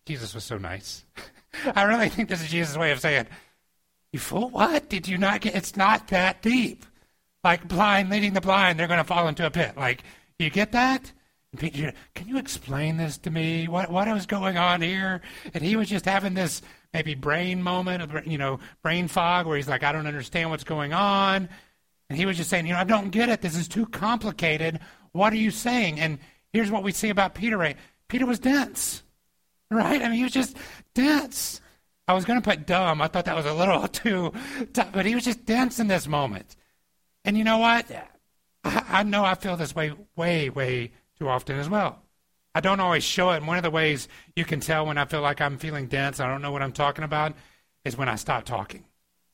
Jesus 0.06 0.34
was 0.34 0.44
so 0.44 0.58
nice. 0.58 1.06
I 1.75 1.84
really 1.84 2.10
think 2.10 2.30
this 2.30 2.42
is 2.42 2.50
Jesus' 2.50 2.77
way 2.77 2.92
of 2.92 3.00
saying, 3.00 3.27
You 4.12 4.20
fool, 4.20 4.50
what? 4.50 4.89
Did 4.89 5.08
you 5.08 5.18
not 5.18 5.42
get? 5.42 5.56
It's 5.56 5.75
not 5.75 6.08
that 6.10 6.42
deep. 6.42 6.86
Like 7.44 7.68
blind 7.68 8.10
leading 8.10 8.34
the 8.34 8.42
blind, 8.42 8.80
they're 8.80 8.88
going 8.88 9.00
to 9.00 9.04
fall 9.04 9.27
into 9.27 9.46
a 9.46 9.51
pit. 9.51 9.77
Like, 9.77 10.04
you 10.39 10.50
get 10.50 10.72
that? 10.74 11.12
Peter, 11.58 11.94
can 12.13 12.27
you 12.27 12.38
explain 12.38 12.98
this 12.98 13.18
to 13.20 13.32
me? 13.32 13.68
What 13.68 13.89
what 13.89 14.08
was 14.08 14.25
going 14.25 14.58
on 14.58 14.82
here? 14.82 15.22
And 15.54 15.63
he 15.63 15.75
was 15.75 15.89
just 15.89 16.06
having 16.06 16.34
this 16.34 16.62
maybe 16.94 17.16
brain 17.16 17.63
moment, 17.63 18.04
of 18.04 18.27
you 18.27 18.38
know, 18.38 18.60
brain 18.84 19.08
fog, 19.08 19.48
where 19.48 19.58
he's 19.58 19.68
like, 19.68 19.84
I 19.84 19.92
don't 19.92 20.08
understand 20.08 20.50
what's 20.50 20.63
going 20.63 20.94
on. 20.94 21.50
And 22.10 22.18
he 22.18 22.26
was 22.26 22.38
just 22.38 22.50
saying, 22.50 22.66
you 22.66 22.74
know, 22.74 22.80
I 22.80 22.86
don't 22.86 23.10
get 23.10 23.30
it. 23.30 23.42
This 23.42 23.56
is 23.56 23.68
too 23.68 23.86
complicated. 23.86 24.80
What 25.12 25.34
are 25.34 25.38
you 25.38 25.52
saying? 25.52 26.00
And 26.00 26.20
here's 26.54 26.72
what 26.72 26.84
we 26.84 26.92
see 26.92 27.10
about 27.10 27.36
Peter, 27.36 27.58
right? 27.58 27.78
Peter 28.08 28.26
was 28.26 28.40
dense, 28.40 29.04
right? 29.70 30.02
I 30.02 30.06
mean, 30.06 30.18
he 30.18 30.24
was 30.24 30.32
just 30.32 30.56
dense. 30.94 31.60
I 32.08 32.14
was 32.14 32.24
going 32.24 32.42
to 32.42 32.50
put 32.50 32.66
dumb. 32.66 33.02
I 33.02 33.08
thought 33.08 33.26
that 33.26 33.36
was 33.36 33.46
a 33.46 33.54
little 33.54 33.88
too 33.88 34.32
tough, 34.74 34.92
but 34.94 35.06
he 35.06 35.16
was 35.16 35.26
just 35.26 35.46
dense 35.46 35.80
in 35.80 35.88
this 35.88 36.08
moment. 36.08 36.56
And 37.26 37.38
you 37.38 37.44
know 37.44 37.58
what? 37.58 37.86
I, 38.64 38.84
I 38.90 39.04
know 39.04 39.26
I 39.26 39.36
feel 39.36 39.58
this 39.58 39.76
way 39.76 39.94
way, 40.16 40.50
way 40.50 40.92
too 41.20 41.28
often 41.28 41.60
as 41.60 41.70
well. 41.70 42.02
I 42.56 42.62
don't 42.62 42.80
always 42.80 43.04
show 43.04 43.32
it. 43.32 43.38
And 43.38 43.48
one 43.48 43.58
of 43.58 43.64
the 43.64 43.70
ways 43.70 44.08
you 44.36 44.46
can 44.46 44.62
tell 44.62 44.86
when 44.86 44.98
I 44.98 45.06
feel 45.06 45.22
like 45.22 45.42
I'm 45.42 45.58
feeling 45.58 45.88
dense, 45.88 46.20
I 46.20 46.28
don't 46.28 46.42
know 46.42 46.52
what 46.52 46.64
I'm 46.64 46.72
talking 46.72 47.04
about, 47.04 47.36
is 47.84 47.98
when 47.98 48.10
I 48.10 48.16
stop 48.16 48.46
talking. 48.46 48.86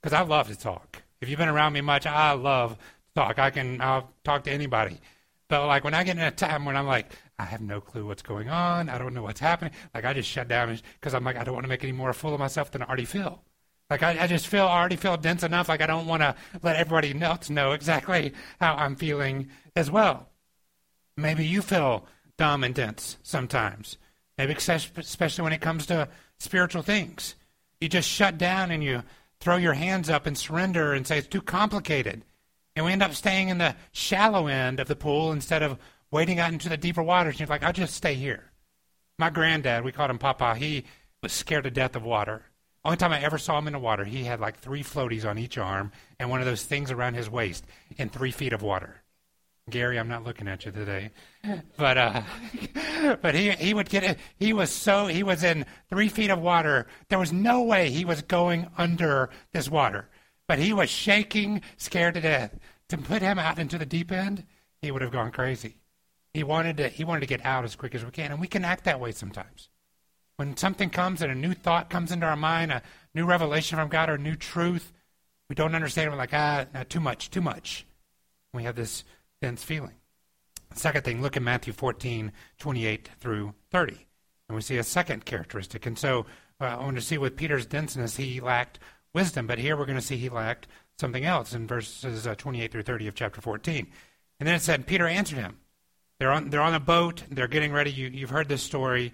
Because 0.01 0.13
I 0.13 0.23
love 0.23 0.49
to 0.49 0.57
talk. 0.57 1.02
If 1.23 1.29
you've 1.29 1.39
been 1.39 1.47
around 1.47 1.71
me 1.71 1.79
much, 1.79 2.05
I 2.05 2.33
love 2.33 2.77
talk. 3.15 3.39
I 3.39 3.49
can 3.49 3.79
I'll 3.79 4.11
talk 4.25 4.43
to 4.43 4.51
anybody. 4.51 4.99
But 5.47 5.65
like 5.67 5.85
when 5.85 5.93
I 5.93 6.03
get 6.03 6.17
in 6.17 6.21
a 6.21 6.31
time 6.31 6.65
when 6.65 6.75
I'm 6.75 6.85
like, 6.85 7.13
I 7.39 7.45
have 7.45 7.61
no 7.61 7.79
clue 7.79 8.05
what's 8.05 8.21
going 8.21 8.49
on, 8.49 8.89
I 8.89 8.97
don't 8.97 9.13
know 9.13 9.23
what's 9.23 9.39
happening. 9.39 9.71
Like 9.93 10.03
I 10.03 10.13
just 10.13 10.29
shut 10.29 10.49
down 10.49 10.77
because 10.99 11.13
I'm 11.13 11.23
like, 11.23 11.37
I 11.37 11.45
don't 11.45 11.53
want 11.53 11.63
to 11.63 11.69
make 11.69 11.81
any 11.81 11.93
more 11.93 12.11
fool 12.11 12.33
of 12.33 12.41
myself 12.41 12.71
than 12.71 12.81
I 12.81 12.87
already 12.87 13.05
feel. 13.05 13.41
Like 13.89 14.03
I, 14.03 14.23
I 14.23 14.27
just 14.27 14.47
feel 14.47 14.65
I 14.65 14.77
already 14.77 14.97
feel 14.97 15.15
dense 15.15 15.43
enough. 15.43 15.69
Like 15.69 15.81
I 15.81 15.87
don't 15.87 16.07
want 16.07 16.23
to 16.23 16.35
let 16.61 16.75
everybody 16.75 17.17
else 17.21 17.49
know 17.49 17.71
exactly 17.71 18.33
how 18.59 18.75
I'm 18.75 18.97
feeling 18.97 19.49
as 19.77 19.89
well. 19.89 20.27
Maybe 21.15 21.45
you 21.45 21.61
feel 21.61 22.05
dumb 22.37 22.65
and 22.65 22.75
dense 22.75 23.17
sometimes. 23.23 23.97
Maybe 24.37 24.55
especially 24.55 25.43
when 25.43 25.53
it 25.53 25.61
comes 25.61 25.85
to 25.85 26.09
spiritual 26.37 26.81
things. 26.81 27.35
You 27.79 27.87
just 27.87 28.09
shut 28.09 28.37
down 28.37 28.71
and 28.71 28.83
you 28.83 29.03
throw 29.43 29.57
your 29.57 29.73
hands 29.73 30.09
up 30.09 30.25
and 30.25 30.37
surrender 30.37 30.93
and 30.93 31.05
say 31.05 31.17
it's 31.17 31.27
too 31.27 31.41
complicated. 31.41 32.23
And 32.75 32.85
we 32.85 32.93
end 32.93 33.03
up 33.03 33.13
staying 33.13 33.49
in 33.49 33.57
the 33.57 33.75
shallow 33.91 34.47
end 34.47 34.79
of 34.79 34.87
the 34.87 34.95
pool 34.95 35.33
instead 35.33 35.61
of 35.61 35.77
wading 36.11 36.39
out 36.39 36.53
into 36.53 36.69
the 36.69 36.77
deeper 36.77 37.03
waters. 37.03 37.33
And 37.33 37.41
you're 37.41 37.49
like, 37.49 37.61
I'll 37.61 37.73
just 37.73 37.93
stay 37.93 38.13
here. 38.13 38.51
My 39.19 39.29
granddad, 39.29 39.83
we 39.83 39.91
called 39.91 40.11
him 40.11 40.17
Papa, 40.17 40.55
he 40.55 40.85
was 41.21 41.33
scared 41.33 41.65
to 41.65 41.71
death 41.71 41.95
of 41.97 42.03
water. 42.03 42.45
Only 42.85 42.97
time 42.97 43.11
I 43.11 43.21
ever 43.21 43.37
saw 43.37 43.59
him 43.59 43.67
in 43.67 43.73
the 43.73 43.79
water, 43.79 44.05
he 44.05 44.23
had 44.23 44.39
like 44.39 44.59
three 44.59 44.81
floaties 44.81 45.25
on 45.25 45.37
each 45.37 45.57
arm 45.57 45.91
and 46.19 46.29
one 46.29 46.39
of 46.39 46.45
those 46.45 46.63
things 46.63 46.89
around 46.89 47.15
his 47.15 47.29
waist 47.29 47.65
in 47.97 48.09
three 48.09 48.31
feet 48.31 48.53
of 48.53 48.61
water. 48.61 49.02
Gary, 49.69 49.97
I'm 49.97 50.09
not 50.09 50.25
looking 50.25 50.47
at 50.47 50.65
you 50.65 50.71
today, 50.71 51.11
but 51.77 51.97
uh, 51.97 52.21
but 53.21 53.33
he 53.33 53.51
he 53.51 53.73
would 53.73 53.89
get 53.89 54.03
it. 54.03 54.19
He 54.35 54.51
was 54.51 54.69
so 54.69 55.07
he 55.07 55.23
was 55.23 55.43
in 55.43 55.65
three 55.89 56.09
feet 56.09 56.29
of 56.29 56.41
water. 56.41 56.87
There 57.07 57.19
was 57.19 57.31
no 57.31 57.63
way 57.63 57.89
he 57.89 58.03
was 58.03 58.21
going 58.21 58.67
under 58.77 59.29
this 59.53 59.69
water, 59.69 60.09
but 60.47 60.59
he 60.59 60.73
was 60.73 60.89
shaking, 60.89 61.61
scared 61.77 62.15
to 62.15 62.21
death. 62.21 62.59
To 62.89 62.97
put 62.97 63.21
him 63.21 63.39
out 63.39 63.57
into 63.57 63.77
the 63.77 63.85
deep 63.85 64.11
end, 64.11 64.45
he 64.81 64.91
would 64.91 65.01
have 65.01 65.11
gone 65.11 65.31
crazy. 65.31 65.77
He 66.33 66.43
wanted 66.43 66.77
to 66.77 66.89
he 66.89 67.05
wanted 67.05 67.21
to 67.21 67.27
get 67.27 67.45
out 67.45 67.63
as 67.63 67.75
quick 67.75 67.95
as 67.95 68.03
we 68.03 68.11
can, 68.11 68.31
and 68.31 68.41
we 68.41 68.47
can 68.47 68.65
act 68.65 68.83
that 68.83 68.99
way 68.99 69.13
sometimes. 69.13 69.69
When 70.35 70.57
something 70.57 70.89
comes 70.89 71.21
and 71.21 71.31
a 71.31 71.35
new 71.35 71.53
thought 71.53 71.89
comes 71.89 72.11
into 72.11 72.25
our 72.25 72.35
mind, 72.35 72.71
a 72.71 72.81
new 73.15 73.25
revelation 73.25 73.77
from 73.77 73.87
God 73.87 74.09
or 74.09 74.15
a 74.15 74.19
new 74.19 74.35
truth, 74.35 74.91
we 75.47 75.55
don't 75.55 75.75
understand. 75.75 76.11
We're 76.11 76.17
like, 76.17 76.33
ah, 76.33 76.65
too 76.89 76.99
much, 76.99 77.29
too 77.29 77.41
much. 77.41 77.85
We 78.53 78.63
have 78.63 78.75
this 78.75 79.03
dense 79.43 79.61
feeling. 79.61 79.95
Second 80.73 81.03
thing, 81.03 81.21
look 81.21 81.35
at 81.35 81.43
Matthew 81.43 81.73
14, 81.73 82.31
28 82.59 83.09
through 83.19 83.53
30. 83.71 84.07
And 84.47 84.55
we 84.55 84.61
see 84.61 84.77
a 84.77 84.83
second 84.83 85.25
characteristic. 85.25 85.85
And 85.85 85.99
so 85.99 86.25
uh, 86.61 86.63
I 86.63 86.77
want 86.77 86.95
to 86.95 87.01
see 87.01 87.17
with 87.17 87.35
Peter's 87.35 87.65
denseness, 87.65 88.15
he 88.15 88.39
lacked 88.39 88.79
wisdom. 89.13 89.45
But 89.45 89.59
here 89.59 89.75
we're 89.75 89.85
going 89.85 89.99
to 89.99 90.05
see 90.05 90.15
he 90.15 90.29
lacked 90.29 90.67
something 90.97 91.25
else 91.25 91.53
in 91.53 91.67
verses 91.67 92.25
uh, 92.25 92.35
28 92.35 92.71
through 92.71 92.83
30 92.83 93.07
of 93.09 93.15
chapter 93.15 93.41
14. 93.41 93.85
And 94.39 94.47
then 94.47 94.55
it 94.55 94.61
said, 94.61 94.87
Peter 94.87 95.07
answered 95.07 95.39
him. 95.39 95.57
They're 96.19 96.31
on, 96.31 96.49
they're 96.49 96.61
on 96.61 96.73
a 96.73 96.79
boat. 96.79 97.23
They're 97.29 97.49
getting 97.49 97.73
ready. 97.73 97.91
You, 97.91 98.07
you've 98.07 98.29
heard 98.29 98.47
this 98.47 98.63
story, 98.63 99.11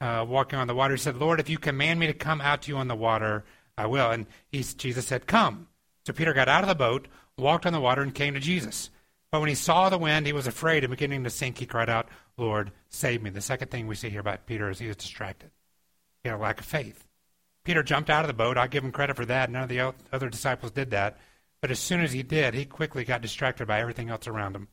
uh, 0.00 0.24
walking 0.28 0.60
on 0.60 0.68
the 0.68 0.76
water. 0.76 0.94
He 0.94 1.00
said, 1.00 1.16
Lord, 1.16 1.40
if 1.40 1.50
you 1.50 1.58
command 1.58 1.98
me 1.98 2.06
to 2.06 2.14
come 2.14 2.40
out 2.40 2.62
to 2.62 2.68
you 2.70 2.76
on 2.76 2.86
the 2.86 2.94
water, 2.94 3.44
I 3.76 3.86
will. 3.86 4.12
And 4.12 4.26
Jesus 4.52 5.06
said, 5.06 5.26
Come. 5.26 5.66
So 6.06 6.12
Peter 6.12 6.32
got 6.32 6.48
out 6.48 6.62
of 6.62 6.68
the 6.68 6.76
boat, 6.76 7.08
walked 7.36 7.66
on 7.66 7.72
the 7.72 7.80
water, 7.80 8.02
and 8.02 8.14
came 8.14 8.34
to 8.34 8.40
Jesus. 8.40 8.88
But 9.32 9.40
when 9.40 9.48
he 9.48 9.54
saw 9.54 9.88
the 9.88 9.98
wind, 9.98 10.26
he 10.26 10.34
was 10.34 10.46
afraid 10.46 10.84
and 10.84 10.90
beginning 10.90 11.24
to 11.24 11.30
sink. 11.30 11.58
He 11.58 11.66
cried 11.66 11.88
out, 11.88 12.08
Lord, 12.36 12.70
save 12.90 13.22
me. 13.22 13.30
The 13.30 13.40
second 13.40 13.70
thing 13.70 13.86
we 13.86 13.94
see 13.94 14.10
here 14.10 14.20
about 14.20 14.46
Peter 14.46 14.70
is 14.70 14.78
he 14.78 14.86
was 14.86 14.96
distracted. 14.96 15.50
He 16.22 16.28
had 16.28 16.36
a 16.36 16.38
lack 16.38 16.60
of 16.60 16.66
faith. 16.66 17.08
Peter 17.64 17.82
jumped 17.82 18.10
out 18.10 18.24
of 18.24 18.28
the 18.28 18.34
boat. 18.34 18.58
I 18.58 18.66
give 18.66 18.84
him 18.84 18.92
credit 18.92 19.16
for 19.16 19.24
that. 19.24 19.50
None 19.50 19.62
of 19.62 19.68
the 19.70 19.94
other 20.12 20.28
disciples 20.28 20.70
did 20.70 20.90
that. 20.90 21.18
But 21.62 21.70
as 21.70 21.78
soon 21.78 22.02
as 22.02 22.12
he 22.12 22.22
did, 22.22 22.52
he 22.52 22.66
quickly 22.66 23.04
got 23.04 23.22
distracted 23.22 23.66
by 23.66 23.80
everything 23.80 24.10
else 24.10 24.26
around 24.26 24.54
him. 24.54 24.68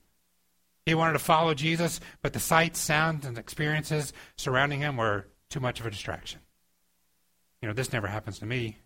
He 0.85 0.93
wanted 0.93 1.13
to 1.13 1.19
follow 1.19 1.53
Jesus, 1.53 2.01
but 2.21 2.33
the 2.33 2.39
sights, 2.39 2.79
sounds, 2.79 3.25
and 3.25 3.37
experiences 3.37 4.11
surrounding 4.35 4.79
him 4.79 4.97
were 4.97 5.27
too 5.49 5.59
much 5.59 5.79
of 5.79 5.85
a 5.85 5.91
distraction. 5.91 6.41
You 7.61 7.67
know, 7.67 7.73
this 7.73 7.93
never 7.93 8.07
happens 8.07 8.39
to 8.39 8.45
me 8.45 8.77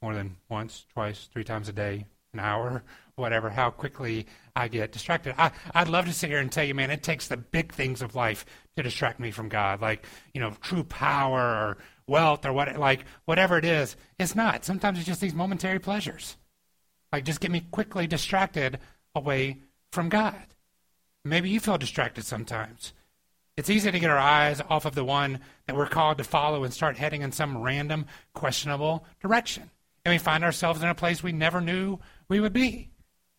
more 0.00 0.14
than 0.14 0.36
once, 0.48 0.86
twice, 0.92 1.28
three 1.32 1.44
times 1.44 1.68
a 1.68 1.72
day, 1.72 2.06
an 2.32 2.40
hour, 2.40 2.82
whatever, 3.22 3.48
how 3.48 3.70
quickly 3.70 4.26
I 4.54 4.68
get 4.68 4.92
distracted. 4.92 5.34
I, 5.38 5.52
I'd 5.74 5.88
love 5.88 6.04
to 6.04 6.12
sit 6.12 6.28
here 6.28 6.40
and 6.40 6.52
tell 6.52 6.64
you, 6.64 6.74
man, 6.74 6.90
it 6.90 7.02
takes 7.02 7.28
the 7.28 7.38
big 7.38 7.72
things 7.72 8.02
of 8.02 8.14
life 8.14 8.44
to 8.76 8.82
distract 8.82 9.18
me 9.18 9.30
from 9.30 9.48
God, 9.48 9.80
like, 9.80 10.04
you 10.34 10.40
know, 10.40 10.52
true 10.60 10.84
power 10.84 11.40
or 11.40 11.78
wealth 12.06 12.44
or 12.44 12.52
what, 12.52 12.76
like, 12.76 13.06
whatever 13.24 13.56
it 13.56 13.64
is. 13.64 13.96
It's 14.18 14.34
not. 14.34 14.66
Sometimes 14.66 14.98
it's 14.98 15.06
just 15.06 15.22
these 15.22 15.34
momentary 15.34 15.78
pleasures. 15.78 16.36
Like, 17.12 17.24
just 17.24 17.40
get 17.40 17.50
me 17.50 17.64
quickly 17.70 18.06
distracted 18.06 18.78
away 19.14 19.62
from 19.92 20.08
God. 20.08 20.46
Maybe 21.24 21.48
you 21.48 21.60
feel 21.60 21.78
distracted 21.78 22.24
sometimes. 22.24 22.92
It's 23.56 23.70
easy 23.70 23.92
to 23.92 23.98
get 24.00 24.10
our 24.10 24.18
eyes 24.18 24.60
off 24.68 24.86
of 24.86 24.94
the 24.94 25.04
one 25.04 25.40
that 25.66 25.76
we're 25.76 25.86
called 25.86 26.18
to 26.18 26.24
follow 26.24 26.64
and 26.64 26.72
start 26.72 26.96
heading 26.96 27.22
in 27.22 27.32
some 27.32 27.62
random, 27.62 28.06
questionable 28.34 29.04
direction. 29.20 29.70
And 30.04 30.12
we 30.12 30.18
find 30.18 30.42
ourselves 30.42 30.82
in 30.82 30.88
a 30.88 30.94
place 30.94 31.22
we 31.22 31.32
never 31.32 31.60
knew 31.60 31.98
we 32.28 32.40
would 32.40 32.54
be. 32.54 32.91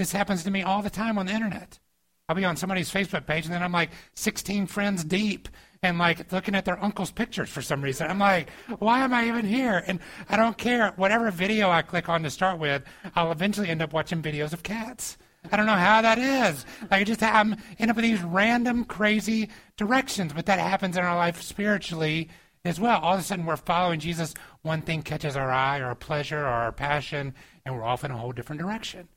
This 0.03 0.11
happens 0.11 0.43
to 0.43 0.51
me 0.51 0.63
all 0.63 0.81
the 0.81 0.89
time 0.89 1.17
on 1.17 1.27
the 1.27 1.31
internet. 1.31 1.79
I'll 2.27 2.35
be 2.35 2.43
on 2.43 2.57
somebody's 2.57 2.91
Facebook 2.91 3.25
page 3.25 3.45
and 3.45 3.53
then 3.53 3.63
I'm 3.63 3.71
like 3.71 3.91
16 4.15 4.67
friends 4.67 5.01
deep. 5.05 5.47
and 5.81 5.97
like 5.97 6.29
looking 6.29 6.55
at 6.55 6.65
their 6.65 6.83
uncle's 6.83 7.09
pictures 7.09 7.47
for 7.47 7.61
some 7.61 7.81
reason. 7.81 8.09
I'm 8.09 8.19
like, 8.19 8.49
why 8.79 8.99
am 8.99 9.13
I 9.13 9.29
even 9.29 9.45
here? 9.45 9.81
And 9.87 10.01
I 10.27 10.35
don't 10.35 10.57
care. 10.57 10.91
Whatever 10.97 11.31
video 11.31 11.69
I 11.69 11.83
click 11.83 12.09
on 12.09 12.21
to 12.23 12.29
start 12.29 12.59
with, 12.59 12.83
I'll 13.15 13.31
eventually 13.31 13.69
end 13.69 13.81
up 13.81 13.93
watching 13.93 14.21
videos 14.21 14.51
of 14.51 14.61
cats. 14.61 15.17
I 15.49 15.55
don't 15.55 15.67
know 15.67 15.71
how 15.71 16.01
that 16.01 16.17
is. 16.17 16.65
Like, 16.91 16.99
I 16.99 17.03
just 17.05 17.23
I'm 17.23 17.55
end 17.79 17.89
up 17.89 17.97
in 17.97 18.03
these 18.03 18.21
random, 18.21 18.83
crazy 18.83 19.51
directions, 19.77 20.33
but 20.33 20.47
that 20.47 20.59
happens 20.59 20.97
in 20.97 21.05
our 21.05 21.15
life 21.15 21.41
spiritually 21.41 22.27
as 22.65 22.77
well. 22.77 22.99
All 22.99 23.13
of 23.13 23.21
a 23.21 23.23
sudden, 23.23 23.45
we're 23.45 23.55
following 23.55 24.01
Jesus. 24.01 24.33
One 24.63 24.81
thing 24.81 25.01
catches 25.01 25.37
our 25.37 25.49
eye, 25.49 25.79
or 25.79 25.85
our 25.85 25.95
pleasure, 25.95 26.41
or 26.41 26.47
our 26.47 26.73
passion, 26.73 27.35
and 27.65 27.73
we're 27.73 27.85
off 27.85 28.03
in 28.03 28.11
a 28.11 28.17
whole 28.17 28.33
different 28.33 28.61
direction. 28.61 29.07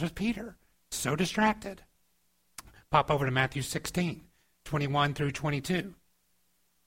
Was 0.00 0.12
Peter, 0.12 0.56
so 0.90 1.16
distracted. 1.16 1.82
Pop 2.90 3.10
over 3.10 3.24
to 3.24 3.30
Matthew 3.30 3.62
16, 3.62 4.22
21 4.64 5.14
through 5.14 5.32
22. 5.32 5.94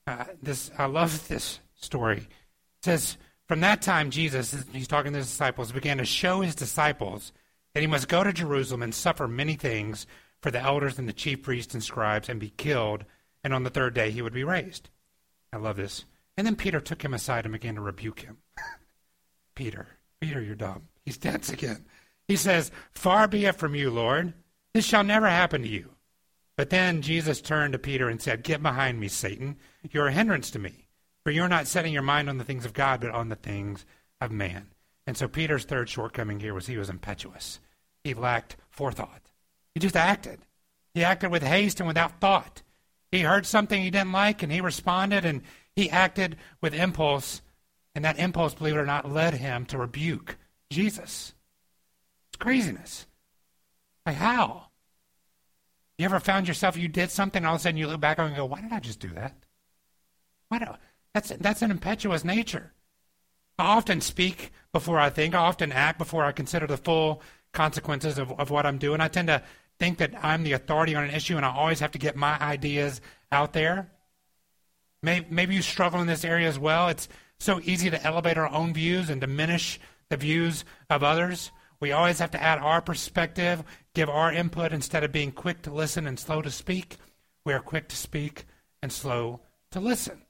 Uh, 0.06 0.24
this 0.42 0.70
I 0.78 0.86
love 0.86 1.28
this 1.28 1.60
story. 1.74 2.18
It 2.18 2.84
says, 2.84 3.16
From 3.46 3.60
that 3.60 3.82
time, 3.82 4.10
Jesus, 4.10 4.64
he's 4.72 4.88
talking 4.88 5.12
to 5.12 5.18
his 5.18 5.28
disciples, 5.28 5.72
began 5.72 5.98
to 5.98 6.04
show 6.04 6.40
his 6.40 6.54
disciples 6.54 7.32
that 7.74 7.80
he 7.80 7.86
must 7.86 8.08
go 8.08 8.24
to 8.24 8.32
Jerusalem 8.32 8.82
and 8.82 8.94
suffer 8.94 9.28
many 9.28 9.54
things 9.54 10.06
for 10.40 10.50
the 10.50 10.60
elders 10.60 10.98
and 10.98 11.08
the 11.08 11.12
chief 11.12 11.42
priests 11.42 11.74
and 11.74 11.82
scribes 11.82 12.28
and 12.28 12.40
be 12.40 12.50
killed, 12.50 13.04
and 13.44 13.52
on 13.52 13.62
the 13.62 13.70
third 13.70 13.94
day 13.94 14.10
he 14.10 14.22
would 14.22 14.32
be 14.32 14.44
raised. 14.44 14.90
I 15.52 15.58
love 15.58 15.76
this. 15.76 16.04
And 16.36 16.46
then 16.46 16.56
Peter 16.56 16.80
took 16.80 17.04
him 17.04 17.14
aside 17.14 17.44
and 17.44 17.52
began 17.52 17.74
to 17.74 17.80
rebuke 17.80 18.20
him. 18.20 18.38
Peter, 19.54 19.88
Peter, 20.20 20.40
you're 20.40 20.54
dumb. 20.54 20.88
He's 21.04 21.18
dense 21.18 21.50
again. 21.50 21.84
He 22.30 22.36
says, 22.36 22.70
Far 22.92 23.26
be 23.26 23.46
it 23.46 23.56
from 23.56 23.74
you, 23.74 23.90
Lord. 23.90 24.34
This 24.72 24.84
shall 24.84 25.02
never 25.02 25.28
happen 25.28 25.62
to 25.62 25.68
you. 25.68 25.96
But 26.56 26.70
then 26.70 27.02
Jesus 27.02 27.40
turned 27.40 27.72
to 27.72 27.78
Peter 27.80 28.08
and 28.08 28.22
said, 28.22 28.44
Get 28.44 28.62
behind 28.62 29.00
me, 29.00 29.08
Satan. 29.08 29.56
You're 29.90 30.06
a 30.06 30.12
hindrance 30.12 30.48
to 30.52 30.60
me, 30.60 30.86
for 31.24 31.32
you're 31.32 31.48
not 31.48 31.66
setting 31.66 31.92
your 31.92 32.04
mind 32.04 32.28
on 32.28 32.38
the 32.38 32.44
things 32.44 32.64
of 32.64 32.72
God, 32.72 33.00
but 33.00 33.10
on 33.10 33.30
the 33.30 33.34
things 33.34 33.84
of 34.20 34.30
man. 34.30 34.68
And 35.08 35.16
so 35.16 35.26
Peter's 35.26 35.64
third 35.64 35.88
shortcoming 35.88 36.38
here 36.38 36.54
was 36.54 36.68
he 36.68 36.76
was 36.76 36.88
impetuous. 36.88 37.58
He 38.04 38.14
lacked 38.14 38.54
forethought. 38.68 39.32
He 39.74 39.80
just 39.80 39.96
acted. 39.96 40.38
He 40.94 41.02
acted 41.02 41.32
with 41.32 41.42
haste 41.42 41.80
and 41.80 41.88
without 41.88 42.20
thought. 42.20 42.62
He 43.10 43.22
heard 43.22 43.44
something 43.44 43.82
he 43.82 43.90
didn't 43.90 44.12
like 44.12 44.44
and 44.44 44.52
he 44.52 44.60
responded 44.60 45.24
and 45.24 45.42
he 45.74 45.90
acted 45.90 46.36
with 46.60 46.74
impulse. 46.74 47.42
And 47.92 48.04
that 48.04 48.20
impulse, 48.20 48.54
believe 48.54 48.76
it 48.76 48.78
or 48.78 48.86
not, 48.86 49.10
led 49.10 49.34
him 49.34 49.66
to 49.66 49.78
rebuke 49.78 50.36
Jesus. 50.70 51.34
Craziness. 52.40 53.06
Like, 54.04 54.16
how? 54.16 54.66
You 55.98 56.06
ever 56.06 56.18
found 56.18 56.48
yourself, 56.48 56.76
you 56.76 56.88
did 56.88 57.10
something, 57.10 57.40
and 57.40 57.46
all 57.46 57.54
of 57.54 57.60
a 57.60 57.62
sudden 57.62 57.76
you 57.76 57.86
look 57.86 58.00
back 58.00 58.18
and 58.18 58.34
go, 58.34 58.46
why 58.46 58.60
did 58.60 58.72
I 58.72 58.80
just 58.80 59.00
do 59.00 59.08
that? 59.10 59.34
Why 60.48 60.58
do, 60.58 60.66
that's, 61.14 61.28
that's 61.38 61.62
an 61.62 61.70
impetuous 61.70 62.24
nature. 62.24 62.72
I 63.58 63.64
often 63.64 64.00
speak 64.00 64.52
before 64.72 64.98
I 64.98 65.10
think. 65.10 65.34
I 65.34 65.38
often 65.38 65.70
act 65.70 65.98
before 65.98 66.24
I 66.24 66.32
consider 66.32 66.66
the 66.66 66.78
full 66.78 67.20
consequences 67.52 68.18
of, 68.18 68.32
of 68.40 68.50
what 68.50 68.64
I'm 68.64 68.78
doing. 68.78 69.00
I 69.00 69.08
tend 69.08 69.28
to 69.28 69.42
think 69.78 69.98
that 69.98 70.12
I'm 70.22 70.42
the 70.42 70.52
authority 70.52 70.94
on 70.94 71.04
an 71.04 71.10
issue 71.10 71.36
and 71.36 71.44
I 71.44 71.54
always 71.54 71.80
have 71.80 71.92
to 71.92 71.98
get 71.98 72.16
my 72.16 72.38
ideas 72.40 73.00
out 73.30 73.52
there. 73.52 73.90
Maybe, 75.02 75.26
maybe 75.30 75.54
you 75.54 75.62
struggle 75.62 76.00
in 76.00 76.06
this 76.06 76.24
area 76.24 76.48
as 76.48 76.58
well. 76.58 76.88
It's 76.88 77.08
so 77.38 77.60
easy 77.64 77.90
to 77.90 78.02
elevate 78.02 78.38
our 78.38 78.48
own 78.48 78.72
views 78.72 79.10
and 79.10 79.20
diminish 79.20 79.78
the 80.08 80.16
views 80.16 80.64
of 80.88 81.02
others. 81.02 81.50
We 81.80 81.92
always 81.92 82.18
have 82.18 82.30
to 82.32 82.42
add 82.42 82.58
our 82.58 82.82
perspective, 82.82 83.64
give 83.94 84.10
our 84.10 84.32
input 84.32 84.72
instead 84.72 85.02
of 85.02 85.12
being 85.12 85.32
quick 85.32 85.62
to 85.62 85.72
listen 85.72 86.06
and 86.06 86.18
slow 86.18 86.42
to 86.42 86.50
speak. 86.50 86.96
We 87.44 87.54
are 87.54 87.60
quick 87.60 87.88
to 87.88 87.96
speak 87.96 88.44
and 88.82 88.92
slow 88.92 89.40
to 89.70 89.80
listen. 89.80 90.22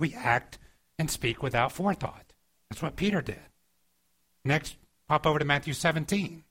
We 0.00 0.14
act 0.14 0.58
and 0.98 1.10
speak 1.10 1.42
without 1.42 1.72
forethought. 1.72 2.32
That's 2.68 2.82
what 2.82 2.96
Peter 2.96 3.22
did. 3.22 3.40
Next, 4.44 4.76
pop 5.08 5.26
over 5.26 5.38
to 5.38 5.44
Matthew 5.44 5.74
17. 5.74 6.42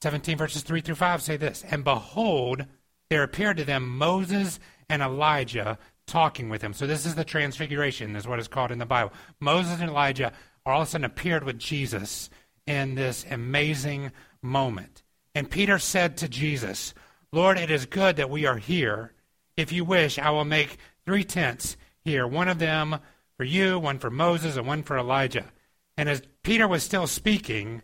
17 0.00 0.38
verses 0.38 0.62
3 0.62 0.80
through 0.80 0.94
5 0.94 1.22
say 1.22 1.36
this 1.36 1.64
And 1.70 1.84
behold, 1.84 2.64
there 3.10 3.22
appeared 3.22 3.58
to 3.58 3.64
them 3.64 3.98
Moses 3.98 4.58
and 4.88 5.02
Elijah 5.02 5.78
talking 6.06 6.48
with 6.48 6.62
him. 6.62 6.72
So 6.72 6.86
this 6.86 7.04
is 7.04 7.14
the 7.14 7.24
transfiguration, 7.24 8.16
is 8.16 8.26
what 8.26 8.38
is 8.38 8.48
called 8.48 8.70
in 8.70 8.78
the 8.78 8.86
Bible. 8.86 9.12
Moses 9.40 9.80
and 9.80 9.90
Elijah 9.90 10.32
all 10.64 10.82
of 10.82 10.88
a 10.88 10.90
sudden 10.90 11.04
appeared 11.04 11.44
with 11.44 11.58
Jesus 11.58 12.30
in 12.68 12.94
this 12.94 13.24
amazing 13.30 14.12
moment. 14.42 15.02
And 15.34 15.50
Peter 15.50 15.78
said 15.78 16.18
to 16.18 16.28
Jesus, 16.28 16.92
Lord, 17.32 17.58
it 17.58 17.70
is 17.70 17.86
good 17.86 18.16
that 18.16 18.28
we 18.28 18.44
are 18.44 18.58
here. 18.58 19.12
If 19.56 19.72
you 19.72 19.84
wish, 19.84 20.18
I 20.18 20.30
will 20.30 20.44
make 20.44 20.76
three 21.06 21.24
tents 21.24 21.78
here, 22.04 22.26
one 22.26 22.46
of 22.46 22.58
them 22.58 22.98
for 23.38 23.44
you, 23.44 23.78
one 23.78 23.98
for 23.98 24.10
Moses, 24.10 24.56
and 24.56 24.66
one 24.66 24.82
for 24.82 24.98
Elijah. 24.98 25.46
And 25.96 26.10
as 26.10 26.22
Peter 26.42 26.68
was 26.68 26.82
still 26.82 27.06
speaking, 27.06 27.80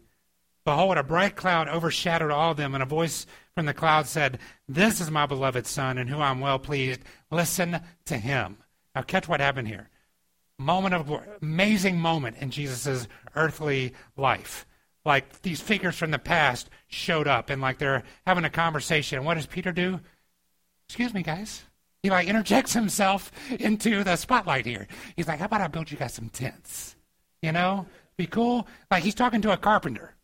behold, 0.66 0.98
a 0.98 1.02
bright 1.02 1.34
cloud 1.34 1.66
overshadowed 1.66 2.30
all 2.30 2.50
of 2.50 2.58
them, 2.58 2.74
and 2.74 2.82
a 2.82 2.86
voice 2.86 3.26
from 3.54 3.64
the 3.64 3.72
cloud 3.72 4.06
said, 4.06 4.38
This 4.68 5.00
is 5.00 5.10
my 5.10 5.24
beloved 5.24 5.66
Son, 5.66 5.96
in 5.96 6.08
whom 6.08 6.20
I'm 6.20 6.40
well 6.40 6.58
pleased. 6.58 7.00
Listen 7.30 7.80
to 8.04 8.18
him. 8.18 8.58
Now, 8.94 9.02
catch 9.02 9.28
what 9.28 9.40
happened 9.40 9.68
here. 9.68 9.88
Moment 10.58 10.94
of 10.94 11.22
amazing 11.40 11.98
moment 11.98 12.36
in 12.38 12.50
Jesus' 12.50 13.08
earthly 13.34 13.94
life. 14.16 14.66
Like 15.04 15.42
these 15.42 15.60
figures 15.60 15.96
from 15.96 16.10
the 16.10 16.18
past 16.18 16.70
showed 16.88 17.28
up, 17.28 17.50
and 17.50 17.60
like 17.60 17.78
they're 17.78 18.04
having 18.26 18.44
a 18.44 18.50
conversation. 18.50 19.24
What 19.24 19.34
does 19.34 19.46
Peter 19.46 19.72
do? 19.72 20.00
Excuse 20.88 21.12
me, 21.12 21.22
guys. 21.22 21.64
He 22.02 22.10
like 22.10 22.28
interjects 22.28 22.72
himself 22.72 23.30
into 23.50 24.04
the 24.04 24.16
spotlight 24.16 24.66
here. 24.66 24.86
He's 25.16 25.28
like, 25.28 25.38
"How 25.38 25.46
about 25.46 25.60
I 25.60 25.68
build 25.68 25.90
you 25.90 25.98
guys 25.98 26.14
some 26.14 26.28
tents? 26.28 26.96
You 27.42 27.52
know, 27.52 27.86
be 28.16 28.26
cool." 28.26 28.66
Like 28.90 29.02
he's 29.02 29.14
talking 29.14 29.42
to 29.42 29.52
a 29.52 29.56
carpenter. 29.56 30.14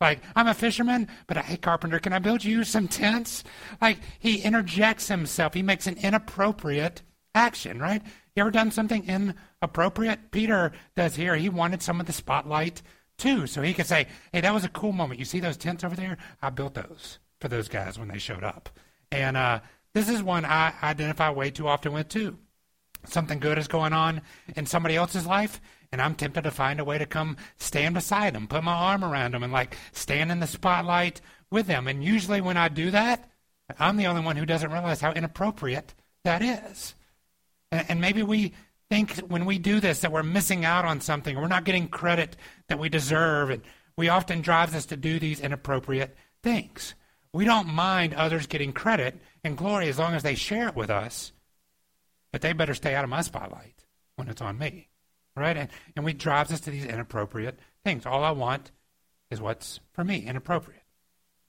Like, 0.00 0.20
I'm 0.34 0.46
a 0.46 0.54
fisherman, 0.54 1.08
but 1.26 1.36
hey, 1.36 1.58
carpenter, 1.58 1.98
can 1.98 2.14
I 2.14 2.20
build 2.20 2.42
you 2.42 2.64
some 2.64 2.88
tents? 2.88 3.44
Like, 3.82 3.98
he 4.18 4.40
interjects 4.40 5.08
himself. 5.08 5.52
He 5.52 5.62
makes 5.62 5.86
an 5.86 5.98
inappropriate 5.98 7.02
action, 7.34 7.78
right? 7.78 8.02
You 8.34 8.40
ever 8.40 8.50
done 8.50 8.70
something 8.70 9.06
inappropriate? 9.06 10.30
Peter 10.30 10.72
does 10.96 11.16
here. 11.16 11.36
He 11.36 11.50
wanted 11.50 11.82
some 11.82 12.00
of 12.00 12.06
the 12.06 12.14
spotlight 12.14 12.80
too, 13.20 13.46
so 13.46 13.62
he 13.62 13.74
could 13.74 13.86
say, 13.86 14.08
hey, 14.32 14.40
that 14.40 14.54
was 14.54 14.64
a 14.64 14.68
cool 14.68 14.92
moment. 14.92 15.20
You 15.20 15.24
see 15.24 15.40
those 15.40 15.56
tents 15.56 15.84
over 15.84 15.94
there? 15.94 16.18
I 16.42 16.50
built 16.50 16.74
those 16.74 17.18
for 17.40 17.48
those 17.48 17.68
guys 17.68 17.98
when 17.98 18.08
they 18.08 18.18
showed 18.18 18.42
up. 18.42 18.68
And 19.12 19.36
uh, 19.36 19.60
this 19.94 20.08
is 20.08 20.22
one 20.22 20.44
I 20.44 20.72
identify 20.82 21.30
way 21.30 21.50
too 21.50 21.68
often 21.68 21.92
with, 21.92 22.08
too. 22.08 22.38
Something 23.06 23.38
good 23.38 23.58
is 23.58 23.68
going 23.68 23.92
on 23.92 24.22
in 24.56 24.66
somebody 24.66 24.96
else's 24.96 25.26
life, 25.26 25.60
and 25.92 26.02
I'm 26.02 26.14
tempted 26.14 26.42
to 26.42 26.50
find 26.50 26.80
a 26.80 26.84
way 26.84 26.98
to 26.98 27.06
come 27.06 27.36
stand 27.56 27.94
beside 27.94 28.34
them, 28.34 28.46
put 28.46 28.64
my 28.64 28.74
arm 28.74 29.04
around 29.04 29.32
them, 29.32 29.42
and 29.42 29.52
like 29.52 29.76
stand 29.92 30.30
in 30.30 30.40
the 30.40 30.46
spotlight 30.46 31.20
with 31.50 31.66
them. 31.66 31.88
And 31.88 32.04
usually 32.04 32.40
when 32.40 32.56
I 32.56 32.68
do 32.68 32.90
that, 32.90 33.30
I'm 33.78 33.96
the 33.96 34.06
only 34.06 34.22
one 34.22 34.36
who 34.36 34.46
doesn't 34.46 34.72
realize 34.72 35.00
how 35.00 35.12
inappropriate 35.12 35.94
that 36.24 36.42
is. 36.42 36.94
And, 37.72 37.86
and 37.88 38.00
maybe 38.00 38.22
we 38.22 38.52
think 38.90 39.18
when 39.20 39.46
we 39.46 39.58
do 39.58 39.80
this 39.80 40.00
that 40.00 40.12
we're 40.12 40.22
missing 40.22 40.64
out 40.64 40.84
on 40.84 41.00
something, 41.00 41.36
we're 41.36 41.46
not 41.46 41.64
getting 41.64 41.88
credit 41.88 42.36
that 42.68 42.78
we 42.78 42.88
deserve, 42.88 43.50
and 43.50 43.62
we 43.96 44.08
often 44.08 44.42
drives 44.42 44.74
us 44.74 44.86
to 44.86 44.96
do 44.96 45.18
these 45.18 45.40
inappropriate 45.40 46.16
things. 46.42 46.94
We 47.32 47.44
don't 47.44 47.68
mind 47.68 48.14
others 48.14 48.48
getting 48.48 48.72
credit 48.72 49.20
and 49.44 49.56
glory 49.56 49.88
as 49.88 49.98
long 49.98 50.14
as 50.14 50.24
they 50.24 50.34
share 50.34 50.68
it 50.68 50.74
with 50.74 50.90
us. 50.90 51.32
But 52.32 52.42
they 52.42 52.52
better 52.52 52.74
stay 52.74 52.94
out 52.94 53.04
of 53.04 53.10
my 53.10 53.22
spotlight 53.22 53.84
when 54.16 54.28
it's 54.28 54.42
on 54.42 54.58
me. 54.58 54.88
Right? 55.36 55.56
And, 55.56 55.70
and 55.94 56.04
we 56.04 56.12
drives 56.12 56.52
us 56.52 56.60
to 56.62 56.70
these 56.70 56.84
inappropriate 56.84 57.60
things. 57.84 58.04
All 58.04 58.24
I 58.24 58.32
want 58.32 58.72
is 59.30 59.40
what's 59.40 59.78
for 59.92 60.02
me, 60.02 60.26
inappropriate. 60.26 60.82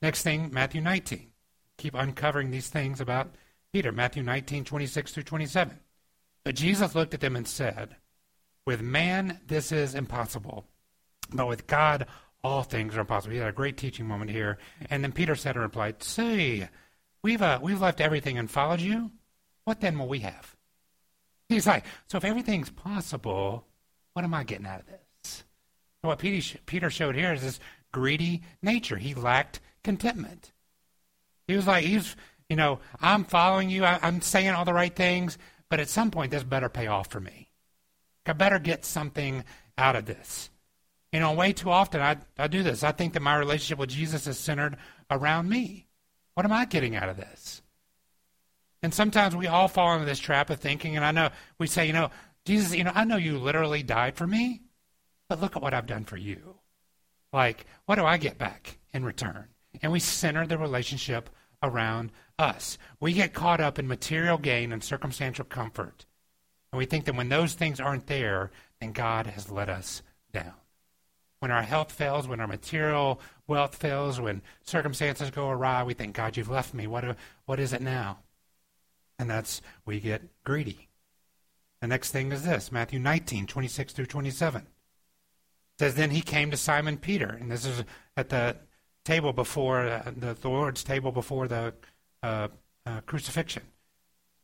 Next 0.00 0.22
thing, 0.22 0.50
Matthew 0.52 0.80
19. 0.80 1.32
Keep 1.78 1.94
uncovering 1.94 2.50
these 2.50 2.68
things 2.68 3.00
about 3.00 3.34
Peter. 3.72 3.90
Matthew 3.90 4.22
19, 4.22 4.64
26 4.64 5.12
through 5.12 5.22
27. 5.24 5.78
But 6.44 6.56
Jesus 6.56 6.94
looked 6.94 7.14
at 7.14 7.20
them 7.20 7.36
and 7.36 7.46
said, 7.46 7.96
With 8.66 8.82
man 8.82 9.40
this 9.46 9.72
is 9.72 9.94
impossible, 9.94 10.66
but 11.32 11.48
with 11.48 11.66
God 11.66 12.06
all 12.44 12.64
things 12.64 12.96
are 12.96 13.00
impossible. 13.00 13.34
He 13.34 13.38
had 13.38 13.48
a 13.48 13.52
great 13.52 13.76
teaching 13.76 14.06
moment 14.06 14.30
here. 14.30 14.58
And 14.90 15.04
then 15.04 15.12
Peter 15.12 15.36
said 15.36 15.54
and 15.54 15.62
replied, 15.62 16.02
See, 16.02 16.66
We've, 17.22 17.40
uh, 17.40 17.60
we've 17.62 17.80
left 17.80 18.00
everything 18.00 18.36
and 18.36 18.50
followed 18.50 18.80
you. 18.80 19.12
What 19.64 19.80
then 19.80 19.98
will 19.98 20.08
we 20.08 20.20
have? 20.20 20.56
He's 21.48 21.66
like, 21.66 21.84
so 22.08 22.18
if 22.18 22.24
everything's 22.24 22.70
possible, 22.70 23.64
what 24.12 24.24
am 24.24 24.34
I 24.34 24.42
getting 24.42 24.66
out 24.66 24.80
of 24.80 24.86
this? 24.86 25.44
So 26.02 26.08
what 26.08 26.18
Peter 26.18 26.90
showed 26.90 27.14
here 27.14 27.32
is 27.32 27.42
this 27.42 27.60
greedy 27.92 28.42
nature. 28.60 28.96
He 28.96 29.14
lacked 29.14 29.60
contentment. 29.84 30.50
He 31.46 31.54
was 31.54 31.66
like, 31.66 31.84
he's, 31.84 32.16
you 32.48 32.56
know, 32.56 32.80
I'm 33.00 33.24
following 33.24 33.70
you. 33.70 33.84
I, 33.84 34.00
I'm 34.02 34.20
saying 34.20 34.50
all 34.50 34.64
the 34.64 34.74
right 34.74 34.94
things, 34.94 35.38
but 35.72 35.80
at 35.80 35.88
some 35.88 36.10
point, 36.10 36.30
this 36.30 36.44
better 36.44 36.68
pay 36.68 36.86
off 36.86 37.06
for 37.06 37.18
me. 37.18 37.48
I 38.26 38.34
better 38.34 38.58
get 38.58 38.84
something 38.84 39.42
out 39.78 39.96
of 39.96 40.04
this. 40.04 40.50
You 41.10 41.18
know, 41.18 41.32
way 41.32 41.54
too 41.54 41.70
often 41.70 42.02
I, 42.02 42.18
I 42.38 42.46
do 42.46 42.62
this. 42.62 42.82
I 42.82 42.92
think 42.92 43.14
that 43.14 43.22
my 43.22 43.38
relationship 43.38 43.78
with 43.78 43.88
Jesus 43.88 44.26
is 44.26 44.38
centered 44.38 44.76
around 45.10 45.48
me. 45.48 45.86
What 46.34 46.44
am 46.44 46.52
I 46.52 46.66
getting 46.66 46.94
out 46.94 47.08
of 47.08 47.16
this? 47.16 47.62
And 48.82 48.92
sometimes 48.92 49.34
we 49.34 49.46
all 49.46 49.66
fall 49.66 49.94
into 49.94 50.04
this 50.04 50.18
trap 50.18 50.50
of 50.50 50.60
thinking, 50.60 50.94
and 50.94 51.06
I 51.06 51.10
know 51.10 51.30
we 51.56 51.66
say, 51.68 51.86
you 51.86 51.94
know, 51.94 52.10
Jesus, 52.44 52.74
you 52.74 52.84
know, 52.84 52.92
I 52.94 53.04
know 53.04 53.16
you 53.16 53.38
literally 53.38 53.82
died 53.82 54.14
for 54.14 54.26
me, 54.26 54.60
but 55.30 55.40
look 55.40 55.56
at 55.56 55.62
what 55.62 55.72
I've 55.72 55.86
done 55.86 56.04
for 56.04 56.18
you. 56.18 56.56
Like, 57.32 57.64
what 57.86 57.94
do 57.94 58.04
I 58.04 58.18
get 58.18 58.36
back 58.36 58.76
in 58.92 59.06
return? 59.06 59.48
And 59.80 59.90
we 59.90 60.00
center 60.00 60.46
the 60.46 60.58
relationship 60.58 61.30
around 61.62 62.12
us. 62.42 62.76
We 63.00 63.12
get 63.12 63.32
caught 63.32 63.60
up 63.60 63.78
in 63.78 63.88
material 63.88 64.36
gain 64.36 64.72
and 64.72 64.82
circumstantial 64.82 65.44
comfort. 65.44 66.04
And 66.72 66.78
we 66.78 66.86
think 66.86 67.04
that 67.04 67.16
when 67.16 67.28
those 67.28 67.54
things 67.54 67.80
aren't 67.80 68.06
there, 68.06 68.50
then 68.80 68.92
God 68.92 69.26
has 69.28 69.50
let 69.50 69.68
us 69.68 70.02
down. 70.32 70.54
When 71.38 71.50
our 71.50 71.62
health 71.62 71.92
fails, 71.92 72.28
when 72.28 72.40
our 72.40 72.46
material 72.46 73.20
wealth 73.46 73.74
fails, 73.74 74.20
when 74.20 74.42
circumstances 74.62 75.30
go 75.30 75.50
awry, 75.50 75.82
we 75.82 75.94
think, 75.94 76.14
God, 76.14 76.36
you've 76.36 76.50
left 76.50 76.74
me. 76.74 76.86
What, 76.86 77.16
what 77.46 77.60
is 77.60 77.72
it 77.72 77.82
now? 77.82 78.18
And 79.18 79.28
that's, 79.28 79.60
we 79.84 80.00
get 80.00 80.22
greedy. 80.44 80.88
The 81.80 81.88
next 81.88 82.12
thing 82.12 82.30
is 82.32 82.44
this 82.44 82.70
Matthew 82.70 82.98
19, 82.98 83.46
26 83.46 83.92
through 83.92 84.06
27. 84.06 84.62
It 84.62 84.68
says, 85.78 85.94
Then 85.96 86.10
he 86.10 86.22
came 86.22 86.50
to 86.50 86.56
Simon 86.56 86.96
Peter. 86.96 87.36
And 87.40 87.50
this 87.50 87.66
is 87.66 87.82
at 88.16 88.28
the 88.28 88.56
table 89.04 89.32
before, 89.32 89.80
uh, 89.80 90.12
the 90.16 90.36
Lord's 90.44 90.84
table 90.84 91.10
before 91.10 91.48
the 91.48 91.74
uh, 92.22 92.48
uh, 92.86 93.00
crucifixion. 93.02 93.62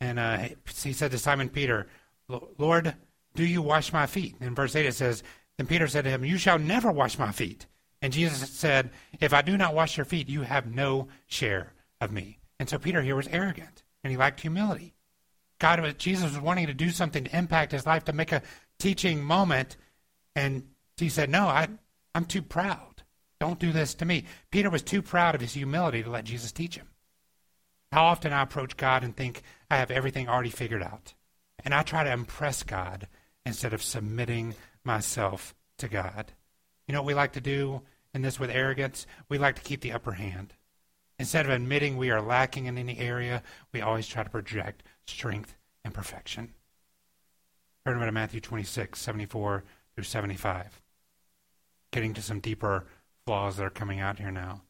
And 0.01 0.19
uh, 0.19 0.49
he 0.83 0.93
said 0.93 1.11
to 1.11 1.19
Simon 1.19 1.49
Peter, 1.49 1.89
Lord, 2.29 2.95
do 3.35 3.45
you 3.45 3.63
wash 3.63 3.93
my 3.93 4.07
feet? 4.07 4.37
In 4.41 4.55
verse 4.55 4.77
8 4.77 4.87
it 4.87 4.95
says, 4.95 5.23
Then 5.57 5.67
Peter 5.67 5.89
said 5.89 6.05
to 6.05 6.11
him, 6.11 6.25
You 6.25 6.39
shall 6.39 6.59
never 6.59 6.93
wash 6.93 7.19
my 7.19 7.33
feet. 7.33 7.67
And 8.01 8.13
Jesus 8.13 8.49
said, 8.51 8.91
If 9.21 9.33
I 9.33 9.43
do 9.43 9.57
not 9.57 9.75
wash 9.75 9.97
your 9.97 10.05
feet, 10.05 10.29
you 10.29 10.43
have 10.43 10.73
no 10.73 11.09
share 11.27 11.73
of 12.01 12.13
me. 12.13 12.39
And 12.61 12.69
so 12.69 12.79
Peter 12.79 13.03
here 13.03 13.17
was 13.17 13.29
arrogant, 13.29 13.83
and 14.03 14.11
he 14.11 14.17
lacked 14.17 14.41
humility. 14.41 14.95
God, 15.59 15.81
was, 15.81 15.95
Jesus 15.95 16.33
was 16.33 16.41
wanting 16.41 16.69
to 16.69 16.75
do 16.75 16.91
something 16.91 17.25
to 17.25 17.37
impact 17.37 17.73
his 17.73 17.87
life, 17.87 18.05
to 18.05 18.13
make 18.13 18.33
a 18.33 18.43
teaching 18.79 19.23
moment, 19.23 19.77
and 20.37 20.63
he 20.97 21.09
said, 21.09 21.31
No, 21.31 21.47
I, 21.47 21.69
I'm 22.15 22.25
too 22.25 22.43
proud. 22.43 23.03
Don't 23.41 23.59
do 23.59 23.73
this 23.73 23.95
to 23.95 24.05
me. 24.05 24.25
Peter 24.51 24.71
was 24.71 24.83
too 24.83 25.03
proud 25.03 25.35
of 25.35 25.41
his 25.41 25.55
humility 25.55 26.03
to 26.03 26.11
let 26.11 26.25
Jesus 26.25 26.53
teach 26.53 26.77
him. 26.77 26.89
How 27.93 28.05
often 28.05 28.33
I 28.33 28.43
approach 28.43 28.77
God 28.77 29.03
and 29.03 29.17
think 29.17 29.43
I 29.71 29.77
have 29.77 29.91
everything 29.91 30.29
already 30.29 30.51
figured 30.51 30.83
out. 30.83 31.15
And 31.65 31.75
I 31.75 31.83
try 31.83 32.05
to 32.05 32.13
impress 32.13 32.63
God 32.63 33.09
instead 33.45 33.73
of 33.73 33.83
submitting 33.83 34.55
myself 34.85 35.55
to 35.79 35.89
God. 35.89 36.33
You 36.87 36.93
know 36.93 37.01
what 37.03 37.07
we 37.07 37.15
like 37.15 37.33
to 37.33 37.41
do 37.41 37.83
in 38.15 38.23
this 38.23 38.39
with 38.39 38.51
arrogance? 38.51 39.07
We 39.29 39.39
like 39.39 39.57
to 39.57 39.63
keep 39.63 39.81
the 39.81 39.93
upper 39.93 40.13
hand. 40.13 40.55
Instead 41.19 41.47
of 41.47 41.53
admitting 41.53 41.97
we 41.97 42.11
are 42.11 42.23
lacking 42.23 42.67
in 42.67 42.79
any 42.79 42.99
area, 42.99 43.43
we 43.73 43.81
always 43.81 44.07
try 44.07 44.23
to 44.23 44.31
project 44.31 44.85
strength 45.07 45.57
and 45.85 45.93
perfection. 45.93 46.55
Turn 47.85 47.97
over 47.97 48.07
to 48.07 48.13
Matthew 48.13 48.41
26, 48.41 49.01
74 49.01 49.65
through 49.95 50.05
75. 50.05 50.81
Getting 51.91 52.15
to 52.15 52.23
some 52.23 52.41
deeper 52.41 52.87
flaws 53.27 53.57
that 53.57 53.65
are 53.65 53.71
coming 53.71 53.99
out 53.99 54.19
here 54.19 54.31
now. 54.31 54.63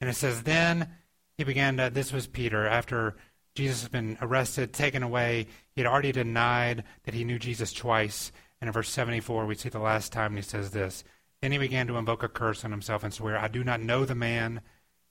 And 0.00 0.10
it 0.10 0.14
says, 0.14 0.42
Then 0.42 0.88
he 1.36 1.44
began 1.44 1.76
to, 1.76 1.90
this 1.90 2.12
was 2.12 2.26
Peter, 2.26 2.66
after 2.66 3.16
Jesus 3.54 3.82
had 3.82 3.92
been 3.92 4.18
arrested, 4.20 4.72
taken 4.72 5.02
away. 5.02 5.46
He 5.72 5.80
had 5.80 5.90
already 5.90 6.12
denied 6.12 6.84
that 7.04 7.14
he 7.14 7.24
knew 7.24 7.38
Jesus 7.38 7.72
twice. 7.72 8.32
And 8.60 8.68
in 8.68 8.72
verse 8.72 8.88
74, 8.88 9.46
we 9.46 9.54
see 9.54 9.68
the 9.68 9.78
last 9.78 10.12
time 10.12 10.36
he 10.36 10.42
says 10.42 10.70
this. 10.70 11.04
Then 11.40 11.52
he 11.52 11.58
began 11.58 11.86
to 11.88 11.96
invoke 11.96 12.22
a 12.22 12.28
curse 12.28 12.64
on 12.64 12.70
himself 12.70 13.04
and 13.04 13.12
swear, 13.12 13.38
I 13.38 13.48
do 13.48 13.62
not 13.62 13.80
know 13.80 14.04
the 14.04 14.14
man. 14.14 14.60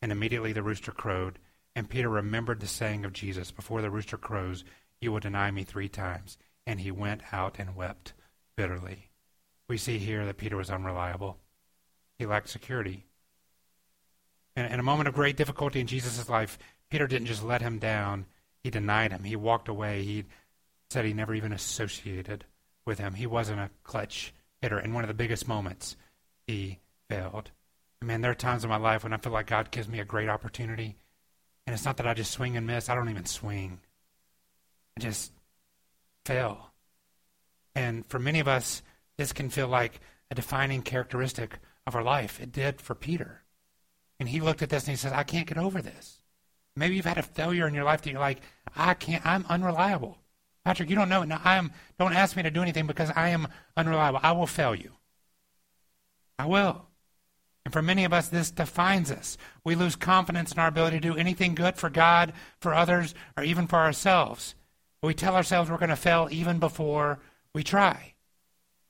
And 0.02 0.12
immediately 0.12 0.52
the 0.52 0.64
rooster 0.64 0.92
crowed. 0.92 1.40
And 1.76 1.90
Peter 1.90 2.10
remembered 2.10 2.60
the 2.60 2.68
saying 2.68 3.06
of 3.06 3.14
Jesus, 3.14 3.52
Before 3.52 3.82
the 3.82 3.90
rooster 3.90 4.18
crows, 4.18 4.64
you 5.00 5.12
will 5.12 5.20
deny 5.20 5.52
me 5.52 5.64
three 5.64 5.90
times. 5.90 6.38
And 6.68 6.82
he 6.82 6.92
went 6.92 7.22
out 7.32 7.60
and 7.60 7.76
wept 7.76 8.14
bitterly. 8.56 9.10
We 9.70 9.78
see 9.78 9.98
here 9.98 10.26
that 10.26 10.38
Peter 10.38 10.58
was 10.58 10.70
unreliable. 10.70 11.38
He 12.18 12.26
lacked 12.26 12.50
security. 12.50 13.06
And 14.56 14.72
in 14.72 14.80
a 14.80 14.84
moment 14.84 15.08
of 15.08 15.16
great 15.16 15.38
difficulty 15.38 15.80
in 15.80 15.88
Jesus' 15.88 16.30
life, 16.30 16.58
Peter 16.90 17.08
didn't 17.08 17.28
just 17.28 17.44
let 17.44 17.62
him 17.62 17.80
down, 17.80 18.26
he 18.64 18.70
denied 18.70 19.12
him. 19.12 19.24
He 19.24 19.36
walked 19.36 19.68
away. 19.68 20.04
He 20.04 20.26
said 20.90 21.06
he 21.06 21.14
never 21.14 21.34
even 21.34 21.52
associated 21.52 22.46
with 22.86 23.00
him. 23.00 23.16
He 23.16 23.28
wasn't 23.28 23.60
a 23.60 23.72
clutch 23.84 24.34
hitter. 24.62 24.80
In 24.80 24.94
one 24.94 25.04
of 25.04 25.08
the 25.08 25.14
biggest 25.14 25.48
moments, 25.48 25.98
he 26.48 26.80
failed. 27.10 27.52
Man, 28.02 28.22
there 28.22 28.32
are 28.32 28.36
times 28.36 28.64
in 28.64 28.70
my 28.70 28.78
life 28.78 29.04
when 29.04 29.14
I 29.14 29.18
feel 29.18 29.32
like 29.32 29.48
God 29.48 29.72
gives 29.72 29.88
me 29.88 30.00
a 30.00 30.06
great 30.06 30.30
opportunity, 30.30 30.98
and 31.66 31.74
it's 31.74 31.86
not 31.86 31.98
that 31.98 32.08
I 32.08 32.14
just 32.14 32.32
swing 32.32 32.58
and 32.58 32.68
miss. 32.68 32.90
I 32.90 32.96
don't 32.96 33.10
even 33.10 33.26
swing. 33.26 33.80
I 34.98 35.02
just 35.02 35.32
fail. 36.26 36.72
And 37.76 38.06
for 38.06 38.20
many 38.20 38.40
of 38.40 38.48
us, 38.48 38.84
this 39.18 39.32
can 39.32 39.50
feel 39.50 39.68
like 39.68 40.02
a 40.30 40.36
defining 40.36 40.82
characteristic 40.82 41.60
of 41.88 41.96
our 41.96 42.04
life. 42.04 42.42
It 42.42 42.52
did 42.52 42.82
for 42.82 42.94
Peter. 42.94 43.43
And 44.24 44.30
he 44.30 44.40
looked 44.40 44.62
at 44.62 44.70
this 44.70 44.84
and 44.86 44.92
he 44.92 44.96
says, 44.96 45.12
I 45.12 45.24
can't 45.24 45.46
get 45.46 45.58
over 45.58 45.82
this. 45.82 46.22
Maybe 46.78 46.96
you've 46.96 47.04
had 47.04 47.18
a 47.18 47.24
failure 47.24 47.68
in 47.68 47.74
your 47.74 47.84
life 47.84 48.04
that 48.04 48.10
you're 48.10 48.22
like, 48.22 48.40
I 48.74 48.94
can't, 48.94 49.26
I'm 49.26 49.46
unreliable. 49.50 50.18
Patrick, 50.64 50.90
you 50.90 50.96
don't 50.96 51.10
know. 51.10 51.24
it. 51.24 51.26
Now, 51.26 51.42
I 51.44 51.58
am, 51.58 51.74
don't 52.00 52.14
ask 52.14 52.38
me 52.38 52.44
to 52.44 52.50
do 52.50 52.62
anything 52.62 52.88
because 52.88 53.12
I 53.18 53.28
am 53.30 53.50
unreliable. 53.76 54.22
I 54.24 54.32
will 54.32 54.48
fail 54.48 54.74
you. 54.76 54.92
I 56.40 56.46
will. 56.46 56.86
And 57.66 57.74
for 57.74 57.82
many 57.82 58.06
of 58.06 58.14
us, 58.14 58.30
this 58.30 58.50
defines 58.50 59.12
us. 59.12 59.38
We 59.66 59.76
lose 59.76 59.98
confidence 59.98 60.54
in 60.54 60.60
our 60.60 60.70
ability 60.70 61.02
to 61.02 61.10
do 61.10 61.18
anything 61.18 61.54
good 61.54 61.76
for 61.76 61.90
God, 61.90 62.32
for 62.62 62.74
others, 62.74 63.14
or 63.36 63.44
even 63.44 63.68
for 63.68 63.80
ourselves. 63.80 64.56
We 65.02 65.14
tell 65.14 65.36
ourselves 65.36 65.70
we're 65.70 65.76
going 65.80 65.90
to 65.90 65.98
fail 65.98 66.30
even 66.32 66.60
before 66.60 67.20
we 67.54 67.62
try. 67.62 68.14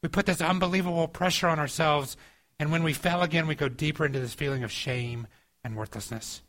We 0.04 0.10
put 0.10 0.28
this 0.28 0.42
unbelievable 0.42 1.08
pressure 1.08 1.48
on 1.48 1.58
ourselves, 1.58 2.18
and 2.60 2.72
when 2.72 2.84
we 2.84 2.94
fail 2.94 3.22
again, 3.22 3.48
we 3.48 3.56
go 3.56 3.70
deeper 3.70 4.06
into 4.06 4.20
this 4.20 4.34
feeling 4.34 4.64
of 4.64 4.72
shame 4.72 5.28
and 5.64 5.76
worthlessness. 5.76 6.42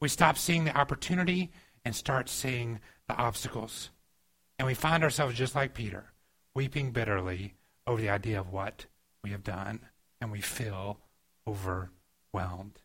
We 0.00 0.08
stop 0.08 0.38
seeing 0.38 0.64
the 0.64 0.76
opportunity 0.76 1.50
and 1.84 1.94
start 1.94 2.28
seeing 2.28 2.80
the 3.08 3.16
obstacles. 3.16 3.90
And 4.58 4.66
we 4.66 4.74
find 4.74 5.02
ourselves 5.02 5.36
just 5.36 5.54
like 5.54 5.74
Peter, 5.74 6.12
weeping 6.54 6.92
bitterly 6.92 7.54
over 7.86 8.00
the 8.00 8.10
idea 8.10 8.38
of 8.38 8.52
what 8.52 8.86
we 9.22 9.30
have 9.30 9.42
done, 9.42 9.80
and 10.20 10.30
we 10.30 10.40
feel 10.40 11.00
overwhelmed. 11.46 12.80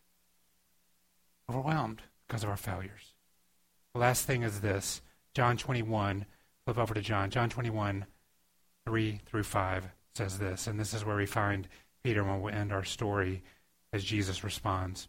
Overwhelmed 1.48 2.02
because 2.26 2.42
of 2.42 2.50
our 2.50 2.56
failures. 2.56 3.14
The 3.94 4.00
last 4.00 4.24
thing 4.24 4.42
is 4.42 4.60
this 4.60 5.02
John 5.34 5.56
21. 5.56 6.26
Flip 6.64 6.78
over 6.78 6.94
to 6.94 7.00
John. 7.00 7.30
John 7.30 7.48
21, 7.48 8.06
3 8.86 9.20
through 9.24 9.44
5 9.44 9.84
says 10.16 10.38
this, 10.38 10.66
and 10.66 10.80
this 10.80 10.92
is 10.92 11.04
where 11.04 11.16
we 11.16 11.26
find 11.26 11.68
Peter 12.06 12.22
when 12.22 12.40
we 12.40 12.52
end 12.52 12.72
our 12.72 12.84
story 12.84 13.42
as 13.92 14.04
Jesus 14.04 14.44
responds. 14.44 15.08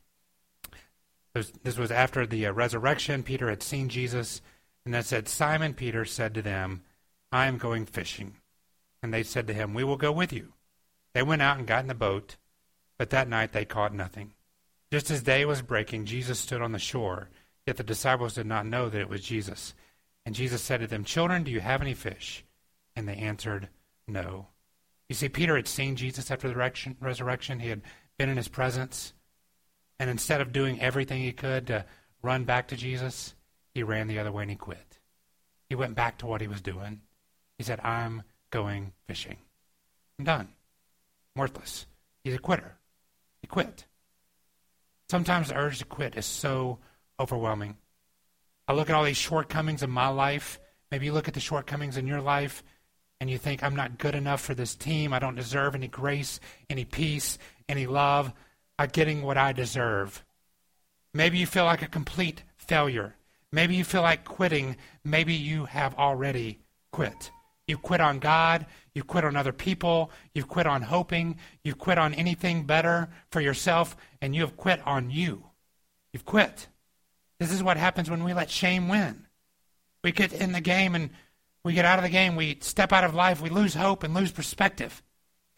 This 1.35 1.77
was 1.77 1.91
after 1.91 2.25
the 2.25 2.47
uh, 2.47 2.51
resurrection. 2.51 3.21
Peter 3.21 3.49
had 3.51 3.61
seen 3.61 3.87
Jesus, 3.87 4.41
and 4.83 4.95
then 4.95 5.03
said, 5.03 5.27
Simon 5.27 5.75
Peter 5.75 6.05
said 6.05 6.33
to 6.33 6.41
them, 6.41 6.81
I 7.31 7.45
am 7.45 7.59
going 7.59 7.85
fishing. 7.85 8.37
And 9.03 9.13
they 9.13 9.21
said 9.21 9.45
to 9.45 9.53
him, 9.53 9.75
We 9.75 9.83
will 9.83 9.95
go 9.95 10.11
with 10.11 10.33
you. 10.33 10.53
They 11.13 11.21
went 11.21 11.43
out 11.43 11.59
and 11.59 11.67
got 11.67 11.81
in 11.81 11.87
the 11.87 11.93
boat, 11.93 12.37
but 12.97 13.11
that 13.11 13.29
night 13.29 13.53
they 13.53 13.63
caught 13.63 13.93
nothing. 13.93 14.33
Just 14.91 15.11
as 15.11 15.21
day 15.21 15.45
was 15.45 15.61
breaking, 15.61 16.05
Jesus 16.05 16.39
stood 16.39 16.63
on 16.63 16.71
the 16.71 16.79
shore, 16.79 17.29
yet 17.67 17.77
the 17.77 17.83
disciples 17.83 18.33
did 18.33 18.47
not 18.47 18.65
know 18.65 18.89
that 18.89 19.01
it 19.01 19.09
was 19.09 19.21
Jesus. 19.21 19.75
And 20.25 20.33
Jesus 20.33 20.63
said 20.63 20.79
to 20.79 20.87
them, 20.87 21.03
Children, 21.03 21.43
do 21.43 21.51
you 21.51 21.59
have 21.59 21.83
any 21.83 21.93
fish? 21.93 22.43
And 22.95 23.07
they 23.07 23.17
answered, 23.17 23.69
No. 24.07 24.47
You 25.09 25.15
see, 25.15 25.29
Peter 25.29 25.55
had 25.55 25.67
seen 25.67 25.95
Jesus 25.95 26.31
after 26.31 26.47
the 26.47 26.95
resurrection. 26.99 27.59
He 27.59 27.69
had 27.69 27.81
been 28.17 28.29
in 28.29 28.37
his 28.37 28.47
presence. 28.47 29.13
And 29.99 30.09
instead 30.09 30.41
of 30.41 30.51
doing 30.51 30.81
everything 30.81 31.21
he 31.21 31.31
could 31.31 31.67
to 31.67 31.85
run 32.21 32.43
back 32.43 32.67
to 32.67 32.75
Jesus, 32.75 33.33
he 33.73 33.83
ran 33.83 34.07
the 34.07 34.19
other 34.19 34.31
way 34.31 34.43
and 34.43 34.51
he 34.51 34.57
quit. 34.57 34.99
He 35.69 35.75
went 35.75 35.95
back 35.95 36.17
to 36.19 36.25
what 36.25 36.41
he 36.41 36.47
was 36.47 36.61
doing. 36.61 37.01
He 37.57 37.63
said, 37.63 37.79
I'm 37.83 38.23
going 38.51 38.93
fishing. 39.07 39.37
I'm 40.19 40.25
done. 40.25 40.49
I'm 41.35 41.41
worthless. 41.41 41.87
He's 42.23 42.35
a 42.35 42.39
quitter. 42.39 42.77
He 43.41 43.47
quit. 43.47 43.85
Sometimes 45.09 45.49
the 45.49 45.57
urge 45.57 45.79
to 45.79 45.85
quit 45.85 46.15
is 46.15 46.25
so 46.25 46.79
overwhelming. 47.19 47.77
I 48.67 48.73
look 48.73 48.89
at 48.89 48.95
all 48.95 49.03
these 49.03 49.17
shortcomings 49.17 49.83
in 49.83 49.89
my 49.89 50.09
life. 50.09 50.59
Maybe 50.91 51.05
you 51.05 51.13
look 51.13 51.27
at 51.27 51.33
the 51.33 51.39
shortcomings 51.39 51.97
in 51.97 52.07
your 52.07 52.21
life 52.21 52.63
and 53.19 53.29
you 53.29 53.37
think, 53.37 53.63
I'm 53.63 53.75
not 53.75 53.97
good 53.97 54.15
enough 54.15 54.41
for 54.41 54.53
this 54.53 54.75
team. 54.75 55.13
I 55.13 55.19
don't 55.19 55.35
deserve 55.35 55.75
any 55.75 55.87
grace, 55.87 56.39
any 56.69 56.85
peace, 56.85 57.37
any 57.67 57.87
love 57.87 58.33
I'm 58.79 58.89
getting 58.89 59.23
what 59.23 59.37
I 59.37 59.53
deserve. 59.53 60.23
Maybe 61.13 61.39
you 61.39 61.47
feel 61.47 61.65
like 61.65 61.81
a 61.81 61.87
complete 61.87 62.43
failure. 62.57 63.15
Maybe 63.51 63.75
you 63.75 63.83
feel 63.83 64.03
like 64.03 64.23
quitting. 64.23 64.77
Maybe 65.03 65.33
you 65.33 65.65
have 65.65 65.95
already 65.95 66.59
quit. 66.91 67.31
You 67.67 67.77
quit 67.77 68.01
on 68.01 68.19
God. 68.19 68.67
You 68.93 69.03
quit 69.03 69.25
on 69.25 69.35
other 69.35 69.51
people. 69.51 70.11
You've 70.33 70.47
quit 70.47 70.67
on 70.67 70.83
hoping. 70.83 71.37
You've 71.63 71.79
quit 71.79 71.97
on 71.97 72.13
anything 72.13 72.65
better 72.65 73.09
for 73.31 73.41
yourself. 73.41 73.97
And 74.21 74.35
you 74.35 74.41
have 74.41 74.57
quit 74.57 74.85
on 74.85 75.09
you. 75.09 75.43
You've 76.13 76.25
quit. 76.25 76.67
This 77.39 77.51
is 77.51 77.63
what 77.63 77.77
happens 77.77 78.09
when 78.09 78.23
we 78.23 78.33
let 78.33 78.49
shame 78.49 78.89
win. 78.89 79.25
We 80.03 80.11
get 80.11 80.33
in 80.33 80.51
the 80.51 80.61
game 80.61 80.93
and 80.93 81.09
we 81.67 81.73
get 81.73 81.83
out 81.83 81.99
of 81.99 82.03
the 82.03 82.09
game, 82.09 82.37
we 82.37 82.57
step 82.61 82.93
out 82.93 83.03
of 83.03 83.13
life, 83.13 83.41
we 83.41 83.49
lose 83.49 83.73
hope 83.73 84.01
and 84.01 84.13
lose 84.13 84.31
perspective. 84.31 85.03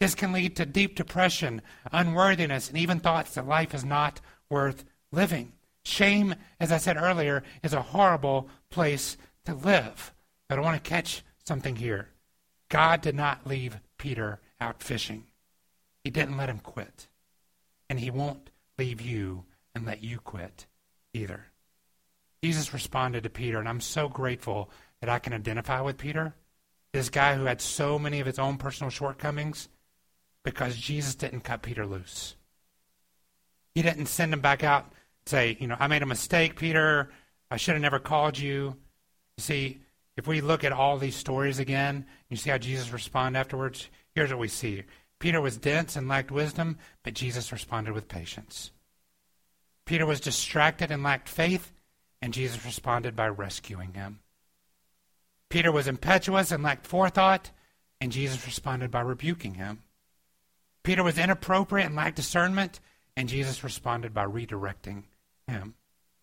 This 0.00 0.16
can 0.16 0.32
lead 0.32 0.56
to 0.56 0.66
deep 0.66 0.96
depression, 0.96 1.62
unworthiness, 1.92 2.68
and 2.68 2.76
even 2.76 2.98
thoughts 2.98 3.34
that 3.34 3.46
life 3.46 3.74
is 3.74 3.84
not 3.84 4.20
worth 4.48 4.84
living. 5.12 5.52
Shame, 5.84 6.34
as 6.58 6.72
I 6.72 6.78
said 6.78 6.96
earlier, 6.96 7.44
is 7.62 7.74
a 7.74 7.80
horrible 7.80 8.48
place 8.70 9.16
to 9.44 9.54
live. 9.54 10.12
But 10.48 10.58
I 10.58 10.62
want 10.62 10.82
to 10.82 10.90
catch 10.90 11.22
something 11.44 11.76
here. 11.76 12.08
God 12.68 13.02
did 13.02 13.14
not 13.14 13.46
leave 13.46 13.78
Peter 13.96 14.40
out 14.60 14.82
fishing, 14.82 15.26
He 16.02 16.10
didn't 16.10 16.36
let 16.36 16.48
him 16.48 16.58
quit. 16.58 17.06
And 17.88 18.00
He 18.00 18.10
won't 18.10 18.50
leave 18.78 19.00
you 19.00 19.44
and 19.76 19.86
let 19.86 20.02
you 20.02 20.18
quit 20.18 20.66
either. 21.14 21.46
Jesus 22.42 22.74
responded 22.74 23.22
to 23.22 23.30
Peter, 23.30 23.60
and 23.60 23.68
I'm 23.68 23.80
so 23.80 24.08
grateful 24.08 24.70
that 25.00 25.10
I 25.10 25.18
can 25.18 25.32
identify 25.32 25.80
with 25.80 25.98
Peter, 25.98 26.34
this 26.92 27.08
guy 27.08 27.36
who 27.36 27.44
had 27.44 27.60
so 27.60 27.98
many 27.98 28.20
of 28.20 28.26
his 28.26 28.38
own 28.38 28.56
personal 28.58 28.90
shortcomings, 28.90 29.68
because 30.44 30.76
Jesus 30.76 31.14
didn't 31.14 31.40
cut 31.40 31.62
Peter 31.62 31.86
loose. 31.86 32.36
He 33.74 33.82
didn't 33.82 34.06
send 34.06 34.32
him 34.32 34.40
back 34.40 34.64
out 34.64 34.84
and 34.84 34.94
say, 35.26 35.56
you 35.60 35.66
know, 35.66 35.76
I 35.78 35.86
made 35.86 36.02
a 36.02 36.06
mistake, 36.06 36.56
Peter. 36.58 37.10
I 37.50 37.56
should 37.56 37.74
have 37.74 37.82
never 37.82 37.98
called 37.98 38.38
you. 38.38 38.76
You 39.36 39.42
see, 39.42 39.80
if 40.16 40.26
we 40.26 40.40
look 40.40 40.64
at 40.64 40.72
all 40.72 40.98
these 40.98 41.16
stories 41.16 41.58
again, 41.58 42.06
you 42.28 42.36
see 42.36 42.50
how 42.50 42.58
Jesus 42.58 42.92
responded 42.92 43.38
afterwards, 43.38 43.88
here's 44.14 44.30
what 44.30 44.38
we 44.38 44.48
see. 44.48 44.82
Peter 45.18 45.40
was 45.40 45.56
dense 45.56 45.96
and 45.96 46.08
lacked 46.08 46.30
wisdom, 46.30 46.78
but 47.02 47.14
Jesus 47.14 47.52
responded 47.52 47.92
with 47.92 48.08
patience. 48.08 48.72
Peter 49.86 50.06
was 50.06 50.20
distracted 50.20 50.90
and 50.90 51.02
lacked 51.02 51.28
faith, 51.28 51.72
and 52.22 52.32
Jesus 52.32 52.64
responded 52.64 53.14
by 53.14 53.28
rescuing 53.28 53.94
him. 53.94 54.20
Peter 55.50 55.70
was 55.70 55.88
impetuous 55.88 56.52
and 56.52 56.62
lacked 56.62 56.86
forethought, 56.86 57.50
and 58.00 58.12
Jesus 58.12 58.46
responded 58.46 58.90
by 58.90 59.00
rebuking 59.00 59.54
him. 59.54 59.82
Peter 60.82 61.02
was 61.02 61.18
inappropriate 61.18 61.86
and 61.86 61.96
lacked 61.96 62.16
discernment, 62.16 62.80
and 63.16 63.28
Jesus 63.28 63.62
responded 63.62 64.14
by 64.14 64.24
redirecting 64.24 65.04
him. 65.46 65.74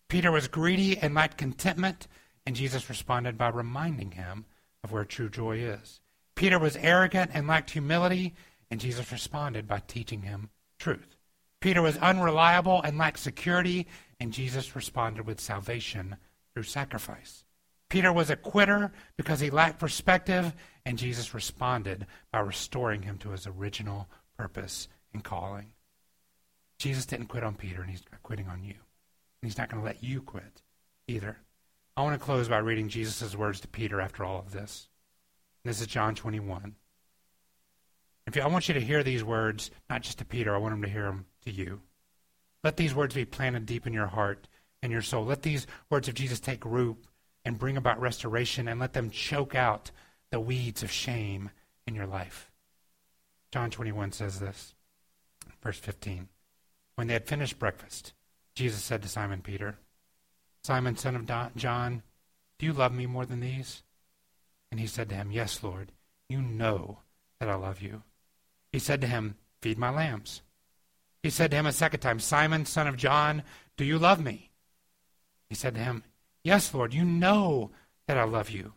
Peter 0.08 0.32
was 0.32 0.48
greedy 0.48 0.98
and 0.98 1.14
lacked 1.14 1.36
contentment, 1.36 2.08
and 2.46 2.56
Jesus 2.56 2.88
responded 2.88 3.36
by 3.36 3.48
reminding 3.48 4.12
him 4.12 4.46
of 4.82 4.90
where 4.90 5.04
true 5.04 5.28
joy 5.28 5.58
is. 5.58 6.00
Peter 6.34 6.58
was 6.58 6.76
arrogant 6.76 7.30
and 7.34 7.46
lacked 7.46 7.70
humility, 7.70 8.34
and 8.70 8.80
Jesus 8.80 9.12
responded 9.12 9.68
by 9.68 9.80
teaching 9.86 10.22
him 10.22 10.48
truth. 10.78 11.16
Peter 11.60 11.82
was 11.82 11.98
unreliable 11.98 12.80
and 12.82 12.96
lacked 12.96 13.18
security, 13.18 13.86
and 14.18 14.32
Jesus 14.32 14.74
responded 14.74 15.26
with 15.26 15.40
salvation 15.40 16.16
through 16.54 16.62
sacrifice. 16.62 17.44
Peter 17.88 18.12
was 18.12 18.28
a 18.28 18.36
quitter 18.36 18.92
because 19.16 19.40
he 19.40 19.50
lacked 19.50 19.78
perspective, 19.78 20.54
and 20.84 20.98
Jesus 20.98 21.34
responded 21.34 22.06
by 22.32 22.40
restoring 22.40 23.02
him 23.02 23.16
to 23.18 23.30
his 23.30 23.46
original 23.46 24.08
purpose 24.36 24.88
and 25.12 25.24
calling. 25.24 25.72
Jesus 26.78 27.06
didn't 27.06 27.26
quit 27.26 27.44
on 27.44 27.54
Peter, 27.54 27.80
and 27.80 27.90
he's 27.90 28.04
not 28.12 28.22
quitting 28.22 28.46
on 28.48 28.62
you. 28.62 28.74
And 28.74 29.50
he's 29.50 29.58
not 29.58 29.70
going 29.70 29.80
to 29.80 29.86
let 29.86 30.02
you 30.02 30.20
quit 30.20 30.62
either. 31.06 31.38
I 31.96 32.02
want 32.02 32.18
to 32.18 32.24
close 32.24 32.48
by 32.48 32.58
reading 32.58 32.88
Jesus' 32.88 33.34
words 33.34 33.60
to 33.60 33.68
Peter 33.68 34.00
after 34.00 34.24
all 34.24 34.38
of 34.38 34.52
this. 34.52 34.88
This 35.64 35.80
is 35.80 35.86
John 35.86 36.14
21. 36.14 36.76
If 38.26 38.36
you, 38.36 38.42
I 38.42 38.46
want 38.46 38.68
you 38.68 38.74
to 38.74 38.80
hear 38.80 39.02
these 39.02 39.24
words, 39.24 39.70
not 39.88 40.02
just 40.02 40.18
to 40.18 40.24
Peter, 40.24 40.54
I 40.54 40.58
want 40.58 40.74
him 40.74 40.82
to 40.82 40.88
hear 40.88 41.04
them 41.04 41.26
to 41.44 41.50
you. 41.50 41.80
Let 42.62 42.76
these 42.76 42.94
words 42.94 43.14
be 43.14 43.24
planted 43.24 43.66
deep 43.66 43.86
in 43.86 43.92
your 43.92 44.06
heart 44.06 44.46
and 44.82 44.92
your 44.92 45.02
soul. 45.02 45.24
Let 45.24 45.42
these 45.42 45.66
words 45.90 46.08
of 46.08 46.14
Jesus 46.14 46.38
take 46.38 46.64
root 46.64 46.98
and 47.48 47.58
bring 47.58 47.78
about 47.78 47.98
restoration 47.98 48.68
and 48.68 48.78
let 48.78 48.92
them 48.92 49.08
choke 49.08 49.54
out 49.54 49.90
the 50.30 50.38
weeds 50.38 50.82
of 50.82 50.92
shame 50.92 51.48
in 51.86 51.94
your 51.94 52.04
life. 52.04 52.50
John 53.50 53.70
21 53.70 54.12
says 54.12 54.38
this, 54.38 54.74
verse 55.62 55.78
15. 55.78 56.28
When 56.94 57.06
they 57.06 57.14
had 57.14 57.26
finished 57.26 57.58
breakfast, 57.58 58.12
Jesus 58.54 58.84
said 58.84 59.00
to 59.00 59.08
Simon 59.08 59.40
Peter, 59.40 59.78
Simon, 60.62 60.94
son 60.98 61.16
of 61.16 61.56
John, 61.56 62.02
do 62.58 62.66
you 62.66 62.74
love 62.74 62.92
me 62.92 63.06
more 63.06 63.24
than 63.24 63.40
these? 63.40 63.82
And 64.70 64.78
he 64.78 64.86
said 64.86 65.08
to 65.08 65.14
him, 65.14 65.32
Yes, 65.32 65.62
Lord, 65.62 65.92
you 66.28 66.42
know 66.42 66.98
that 67.40 67.48
I 67.48 67.54
love 67.54 67.80
you. 67.80 68.02
He 68.72 68.78
said 68.78 69.00
to 69.00 69.06
him, 69.06 69.36
Feed 69.62 69.78
my 69.78 69.88
lambs. 69.88 70.42
He 71.22 71.30
said 71.30 71.50
to 71.52 71.56
him 71.56 71.66
a 71.66 71.72
second 71.72 72.00
time, 72.00 72.20
Simon, 72.20 72.66
son 72.66 72.86
of 72.86 72.98
John, 72.98 73.42
do 73.78 73.86
you 73.86 73.98
love 73.98 74.22
me? 74.22 74.50
He 75.48 75.54
said 75.54 75.72
to 75.76 75.80
him, 75.80 76.02
Yes, 76.48 76.72
Lord, 76.72 76.94
you 76.94 77.04
know 77.04 77.72
that 78.06 78.16
I 78.16 78.24
love 78.24 78.48
you. 78.48 78.72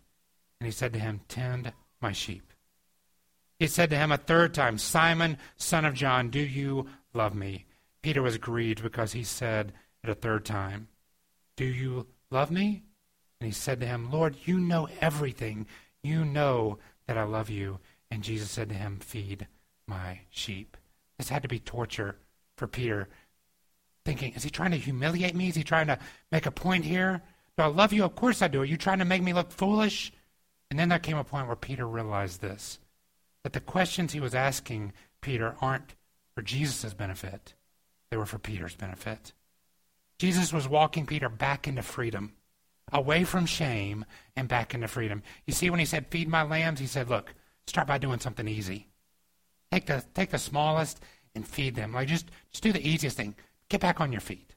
And 0.59 0.65
he 0.65 0.73
said 0.73 0.91
to 0.91 0.99
him, 0.99 1.21
Tend 1.29 1.71
my 2.01 2.11
sheep. 2.11 2.51
He 3.59 3.67
said 3.67 3.89
to 3.91 3.95
him 3.95 4.11
a 4.11 4.17
third 4.17 4.53
time, 4.53 4.77
Simon, 4.77 5.37
son 5.55 5.85
of 5.85 5.93
John, 5.93 6.29
do 6.29 6.41
you 6.41 6.87
love 7.13 7.33
me? 7.33 7.63
Peter 8.01 8.21
was 8.21 8.37
grieved 8.37 8.83
because 8.83 9.13
he 9.13 9.23
said 9.23 9.71
it 10.03 10.09
a 10.09 10.15
third 10.15 10.43
time, 10.43 10.89
Do 11.55 11.63
you 11.63 12.07
love 12.29 12.51
me? 12.51 12.83
And 13.39 13.45
he 13.45 13.53
said 13.53 13.79
to 13.79 13.87
him, 13.87 14.11
Lord, 14.11 14.35
you 14.43 14.59
know 14.59 14.89
everything. 14.99 15.65
You 16.03 16.25
know 16.25 16.77
that 17.07 17.17
I 17.17 17.23
love 17.23 17.49
you. 17.49 17.79
And 18.11 18.21
Jesus 18.21 18.51
said 18.51 18.67
to 18.67 18.75
him, 18.75 18.99
Feed 18.99 19.47
my 19.87 20.19
sheep. 20.29 20.75
This 21.17 21.29
had 21.29 21.43
to 21.43 21.47
be 21.47 21.59
torture 21.59 22.17
for 22.57 22.67
Peter, 22.67 23.07
thinking, 24.03 24.33
Is 24.33 24.43
he 24.43 24.49
trying 24.49 24.71
to 24.71 24.77
humiliate 24.77 25.35
me? 25.35 25.47
Is 25.47 25.55
he 25.55 25.63
trying 25.63 25.87
to 25.87 25.99
make 26.33 26.45
a 26.45 26.51
point 26.51 26.83
here? 26.83 27.21
Do 27.57 27.63
I 27.63 27.67
love 27.67 27.93
you? 27.93 28.03
Of 28.03 28.15
course 28.15 28.41
I 28.41 28.47
do. 28.47 28.61
Are 28.61 28.65
you 28.65 28.77
trying 28.77 28.99
to 28.99 29.05
make 29.05 29.21
me 29.21 29.33
look 29.33 29.51
foolish? 29.51 30.11
And 30.69 30.79
then 30.79 30.89
there 30.89 30.99
came 30.99 31.17
a 31.17 31.23
point 31.23 31.47
where 31.47 31.55
Peter 31.55 31.85
realized 31.85 32.41
this 32.41 32.79
that 33.43 33.53
the 33.53 33.59
questions 33.59 34.13
he 34.13 34.19
was 34.19 34.35
asking 34.35 34.93
Peter 35.19 35.55
aren't 35.61 35.95
for 36.35 36.41
Jesus' 36.41 36.93
benefit, 36.93 37.55
they 38.09 38.17
were 38.17 38.25
for 38.25 38.37
Peter's 38.37 38.75
benefit. 38.75 39.33
Jesus 40.19 40.53
was 40.53 40.67
walking 40.67 41.07
Peter 41.07 41.29
back 41.29 41.67
into 41.67 41.81
freedom, 41.81 42.33
away 42.93 43.23
from 43.23 43.45
shame 43.45 44.05
and 44.35 44.47
back 44.47 44.73
into 44.75 44.87
freedom. 44.87 45.23
You 45.47 45.53
see, 45.53 45.69
when 45.69 45.79
he 45.79 45.85
said, 45.85 46.07
Feed 46.07 46.29
my 46.29 46.43
lambs, 46.43 46.79
he 46.79 46.85
said, 46.85 47.09
Look, 47.09 47.33
start 47.65 47.87
by 47.87 47.97
doing 47.97 48.19
something 48.19 48.47
easy. 48.47 48.87
Take 49.71 49.87
the, 49.87 50.03
take 50.13 50.29
the 50.29 50.37
smallest 50.37 50.99
and 51.33 51.47
feed 51.47 51.75
them. 51.75 51.93
Like, 51.93 52.07
just, 52.07 52.29
just 52.51 52.63
do 52.63 52.71
the 52.71 52.87
easiest 52.87 53.17
thing. 53.17 53.35
Get 53.69 53.81
back 53.81 53.99
on 53.99 54.11
your 54.11 54.21
feet. 54.21 54.53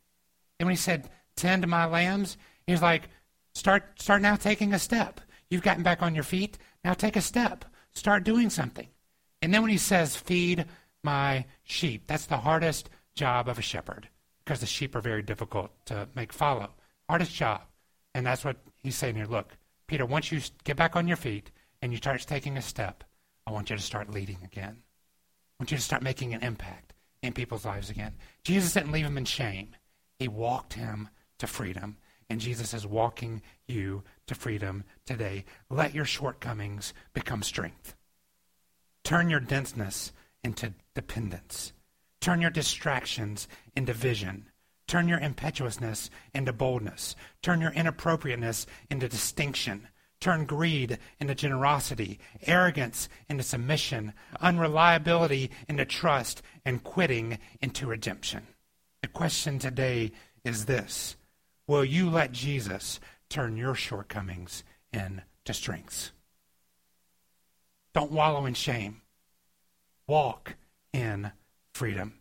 And 0.60 0.66
when 0.66 0.74
he 0.74 0.76
said, 0.76 1.08
Tend 1.36 1.66
my 1.66 1.86
lambs, 1.86 2.36
he 2.66 2.72
was 2.72 2.82
like, 2.82 3.08
Start, 3.54 4.00
start 4.02 4.20
now 4.20 4.34
taking 4.34 4.74
a 4.74 4.78
step. 4.78 5.20
You've 5.48 5.62
gotten 5.62 5.84
back 5.84 6.02
on 6.02 6.14
your 6.14 6.24
feet. 6.24 6.58
Now 6.82 6.92
take 6.92 7.14
a 7.14 7.20
step. 7.20 7.64
Start 7.94 8.24
doing 8.24 8.50
something. 8.50 8.88
And 9.42 9.54
then 9.54 9.62
when 9.62 9.70
he 9.70 9.78
says, 9.78 10.16
Feed 10.16 10.64
my 11.02 11.44
sheep, 11.62 12.04
that's 12.06 12.26
the 12.26 12.38
hardest 12.38 12.90
job 13.14 13.48
of 13.48 13.58
a 13.58 13.62
shepherd 13.62 14.08
because 14.44 14.60
the 14.60 14.66
sheep 14.66 14.94
are 14.94 15.00
very 15.00 15.22
difficult 15.22 15.70
to 15.86 16.08
make 16.14 16.32
follow. 16.32 16.70
Hardest 17.08 17.34
job. 17.34 17.62
And 18.14 18.26
that's 18.26 18.44
what 18.44 18.56
he's 18.74 18.96
saying 18.96 19.16
here. 19.16 19.26
Look, 19.26 19.56
Peter, 19.86 20.06
once 20.06 20.32
you 20.32 20.40
get 20.64 20.76
back 20.76 20.96
on 20.96 21.08
your 21.08 21.16
feet 21.16 21.50
and 21.82 21.92
you 21.92 21.98
start 21.98 22.20
taking 22.22 22.56
a 22.56 22.62
step, 22.62 23.04
I 23.46 23.52
want 23.52 23.70
you 23.70 23.76
to 23.76 23.82
start 23.82 24.10
leading 24.10 24.38
again. 24.44 24.76
I 24.80 25.62
want 25.62 25.70
you 25.70 25.76
to 25.76 25.82
start 25.82 26.02
making 26.02 26.34
an 26.34 26.42
impact 26.42 26.94
in 27.22 27.32
people's 27.32 27.64
lives 27.64 27.90
again. 27.90 28.14
Jesus 28.42 28.74
didn't 28.74 28.92
leave 28.92 29.06
him 29.06 29.18
in 29.18 29.24
shame, 29.24 29.74
he 30.18 30.28
walked 30.28 30.74
him 30.74 31.08
to 31.38 31.46
freedom. 31.46 31.96
And 32.30 32.40
Jesus 32.40 32.74
is 32.74 32.86
walking 32.86 33.42
you 33.66 34.02
to 34.26 34.34
freedom 34.34 34.84
today. 35.04 35.44
Let 35.70 35.94
your 35.94 36.04
shortcomings 36.04 36.94
become 37.12 37.42
strength. 37.42 37.94
Turn 39.02 39.28
your 39.28 39.40
denseness 39.40 40.12
into 40.42 40.72
dependence. 40.94 41.72
Turn 42.20 42.40
your 42.40 42.50
distractions 42.50 43.48
into 43.76 43.92
vision. 43.92 44.46
Turn 44.86 45.08
your 45.08 45.18
impetuousness 45.18 46.10
into 46.34 46.52
boldness. 46.52 47.16
Turn 47.42 47.60
your 47.60 47.72
inappropriateness 47.72 48.66
into 48.90 49.08
distinction. 49.08 49.88
Turn 50.20 50.46
greed 50.46 50.98
into 51.20 51.34
generosity, 51.34 52.18
arrogance 52.46 53.10
into 53.28 53.42
submission, 53.42 54.14
unreliability 54.40 55.50
into 55.68 55.84
trust, 55.84 56.42
and 56.64 56.82
quitting 56.82 57.38
into 57.60 57.86
redemption. 57.86 58.46
The 59.02 59.08
question 59.08 59.58
today 59.58 60.12
is 60.44 60.64
this 60.64 61.16
Will 61.66 61.84
you 61.84 62.10
let 62.10 62.32
Jesus 62.32 63.00
turn 63.28 63.56
your 63.56 63.74
shortcomings 63.74 64.64
into 64.92 65.22
strengths? 65.52 66.12
Don't 67.94 68.12
wallow 68.12 68.44
in 68.44 68.54
shame. 68.54 69.02
Walk 70.06 70.56
in 70.92 71.32
freedom. 71.72 72.20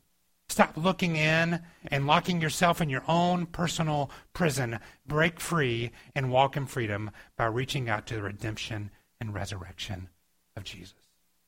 Stop 0.50 0.78
looking 0.78 1.16
in 1.16 1.62
and 1.88 2.06
locking 2.06 2.40
yourself 2.40 2.80
in 2.80 2.90
your 2.90 3.04
own 3.08 3.48
personal 3.48 4.12
prison. 4.34 4.80
Break 5.06 5.40
free 5.40 5.92
and 6.16 6.32
walk 6.32 6.56
in 6.56 6.68
freedom 6.68 7.12
by 7.36 7.46
reaching 7.46 7.90
out 7.90 8.06
to 8.08 8.16
the 8.16 8.22
redemption 8.22 8.92
and 9.20 9.34
resurrection 9.34 10.10
of 10.56 10.64
Jesus. 10.64 10.94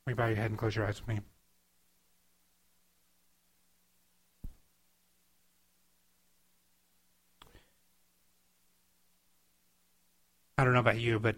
You 0.07 0.15
bow 0.15 0.27
your 0.27 0.37
head 0.37 0.49
and 0.49 0.57
close 0.57 0.75
your 0.75 0.87
eyes 0.87 1.01
with 1.01 1.15
me? 1.15 1.21
I 10.57 10.63
don't 10.63 10.73
know 10.73 10.79
about 10.79 10.99
you, 10.99 11.19
but 11.19 11.35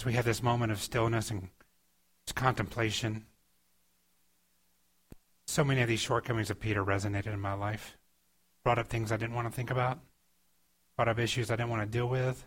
as 0.00 0.06
we 0.06 0.14
have 0.14 0.24
this 0.24 0.42
moment 0.42 0.72
of 0.72 0.80
stillness 0.80 1.30
and 1.30 1.48
contemplation, 2.34 3.26
so 5.46 5.64
many 5.64 5.80
of 5.80 5.88
these 5.88 6.00
shortcomings 6.00 6.50
of 6.50 6.60
Peter 6.60 6.84
resonated 6.84 7.32
in 7.32 7.40
my 7.40 7.54
life. 7.54 7.96
Brought 8.62 8.78
up 8.78 8.88
things 8.88 9.10
I 9.10 9.16
didn't 9.16 9.34
want 9.34 9.48
to 9.48 9.54
think 9.54 9.70
about, 9.70 9.98
brought 10.96 11.08
up 11.08 11.18
issues 11.18 11.50
I 11.50 11.56
didn't 11.56 11.70
want 11.70 11.82
to 11.82 11.88
deal 11.88 12.08
with. 12.08 12.44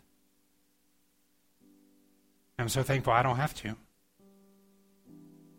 I'm 2.60 2.70
so 2.70 2.84
thankful 2.84 3.14
I 3.14 3.24
don't 3.24 3.38
have 3.38 3.56
to. 3.56 3.76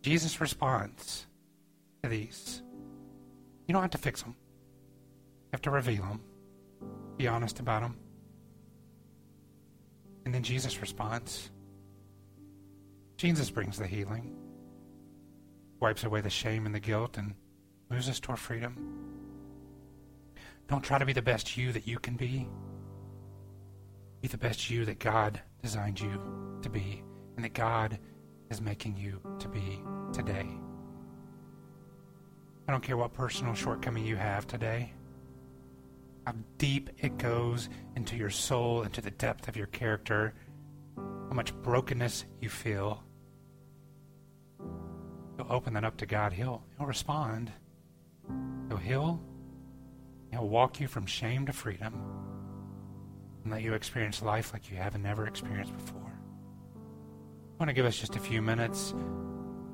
Jesus 0.01 0.41
responds 0.41 1.27
to 2.03 2.09
these. 2.09 2.63
You 3.67 3.73
don't 3.73 3.83
have 3.83 3.91
to 3.91 3.99
fix 3.99 4.23
them. 4.23 4.37
You 4.39 5.49
have 5.53 5.63
to 5.63 5.71
reveal 5.71 6.03
them. 6.03 6.21
Be 7.17 7.27
honest 7.27 7.59
about 7.59 7.83
them. 7.83 7.97
And 10.25 10.35
then 10.35 10.43
Jesus 10.43 10.81
responds. 10.81 11.51
Jesus 13.17 13.51
brings 13.51 13.79
the 13.79 13.87
healing, 13.87 14.35
wipes 15.81 16.05
away 16.05 16.21
the 16.21 16.31
shame 16.31 16.67
and 16.67 16.75
the 16.75 16.81
guilt, 16.81 17.17
and 17.17 17.35
moves 17.91 18.09
us 18.09 18.21
toward 18.21 18.39
freedom. 18.39 18.77
Don't 20.69 20.83
try 20.83 20.99
to 20.99 21.07
be 21.07 21.13
the 21.13 21.23
best 21.23 21.57
you 21.57 21.73
that 21.73 21.87
you 21.87 21.99
can 21.99 22.17
be. 22.17 22.49
Be 24.23 24.29
the 24.29 24.39
best 24.39 24.71
you 24.71 24.85
that 24.87 24.99
God 24.99 25.41
designed 25.63 26.01
you 26.01 26.59
to 26.63 26.71
be 26.71 27.05
and 27.37 27.45
that 27.45 27.53
God 27.53 27.99
is 28.51 28.61
making 28.61 28.97
you 28.97 29.21
to 29.39 29.49
be 29.49 29.83
today. 30.13 30.49
I 32.67 32.73
don't 32.73 32.83
care 32.83 32.97
what 32.97 33.13
personal 33.13 33.55
shortcoming 33.55 34.07
you 34.07 34.17
have 34.17 34.47
today, 34.47 34.93
how 36.25 36.35
deep 36.59 36.91
it 36.99 37.19
goes 37.19 37.69
into 37.97 38.17
your 38.17 38.31
soul, 38.31 38.83
into 38.83 39.01
the 39.01 39.11
depth 39.11 39.49
of 39.49 39.57
your 39.57 39.67
character, 39.67 40.35
how 40.97 41.35
much 41.35 41.55
brokenness 41.55 42.25
you 42.41 42.49
feel. 42.49 43.03
You'll 45.39 45.53
open 45.53 45.75
that 45.75 45.85
up 45.85 45.97
to 45.99 46.07
God. 46.07 46.33
He'll, 46.33 46.63
he'll 46.79 46.87
respond. 46.87 47.53
He'll. 48.83 49.21
He'll 50.31 50.49
walk 50.49 50.81
you 50.81 50.89
from 50.89 51.07
shame 51.07 51.47
to 51.47 51.53
freedom 51.53 51.95
and 53.45 53.53
let 53.53 53.63
you 53.63 53.75
experience 53.75 54.21
life 54.21 54.53
like 54.53 54.69
you 54.71 54.77
haven't 54.77 55.07
ever 55.07 55.27
experienced 55.27 55.73
before. 55.77 56.01
I 56.05 57.57
want 57.59 57.69
to 57.69 57.73
give 57.73 57.87
us 57.87 57.97
just 57.97 58.17
a 58.17 58.21
few 58.21 58.43
minutes, 58.43 58.95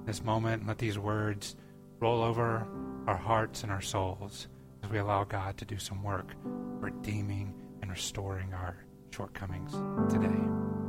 this 0.04 0.22
moment, 0.22 0.60
and 0.60 0.68
let 0.68 0.76
these 0.76 0.98
words 0.98 1.56
roll 1.98 2.22
over 2.22 2.66
our 3.06 3.16
hearts 3.16 3.62
and 3.62 3.72
our 3.72 3.80
souls 3.80 4.48
as 4.82 4.90
we 4.90 4.98
allow 4.98 5.24
God 5.24 5.56
to 5.58 5.64
do 5.64 5.78
some 5.78 6.02
work 6.02 6.34
redeeming 6.44 7.54
and 7.82 7.90
restoring 7.90 8.52
our 8.54 8.76
shortcomings 9.10 9.72
today. 10.12 10.79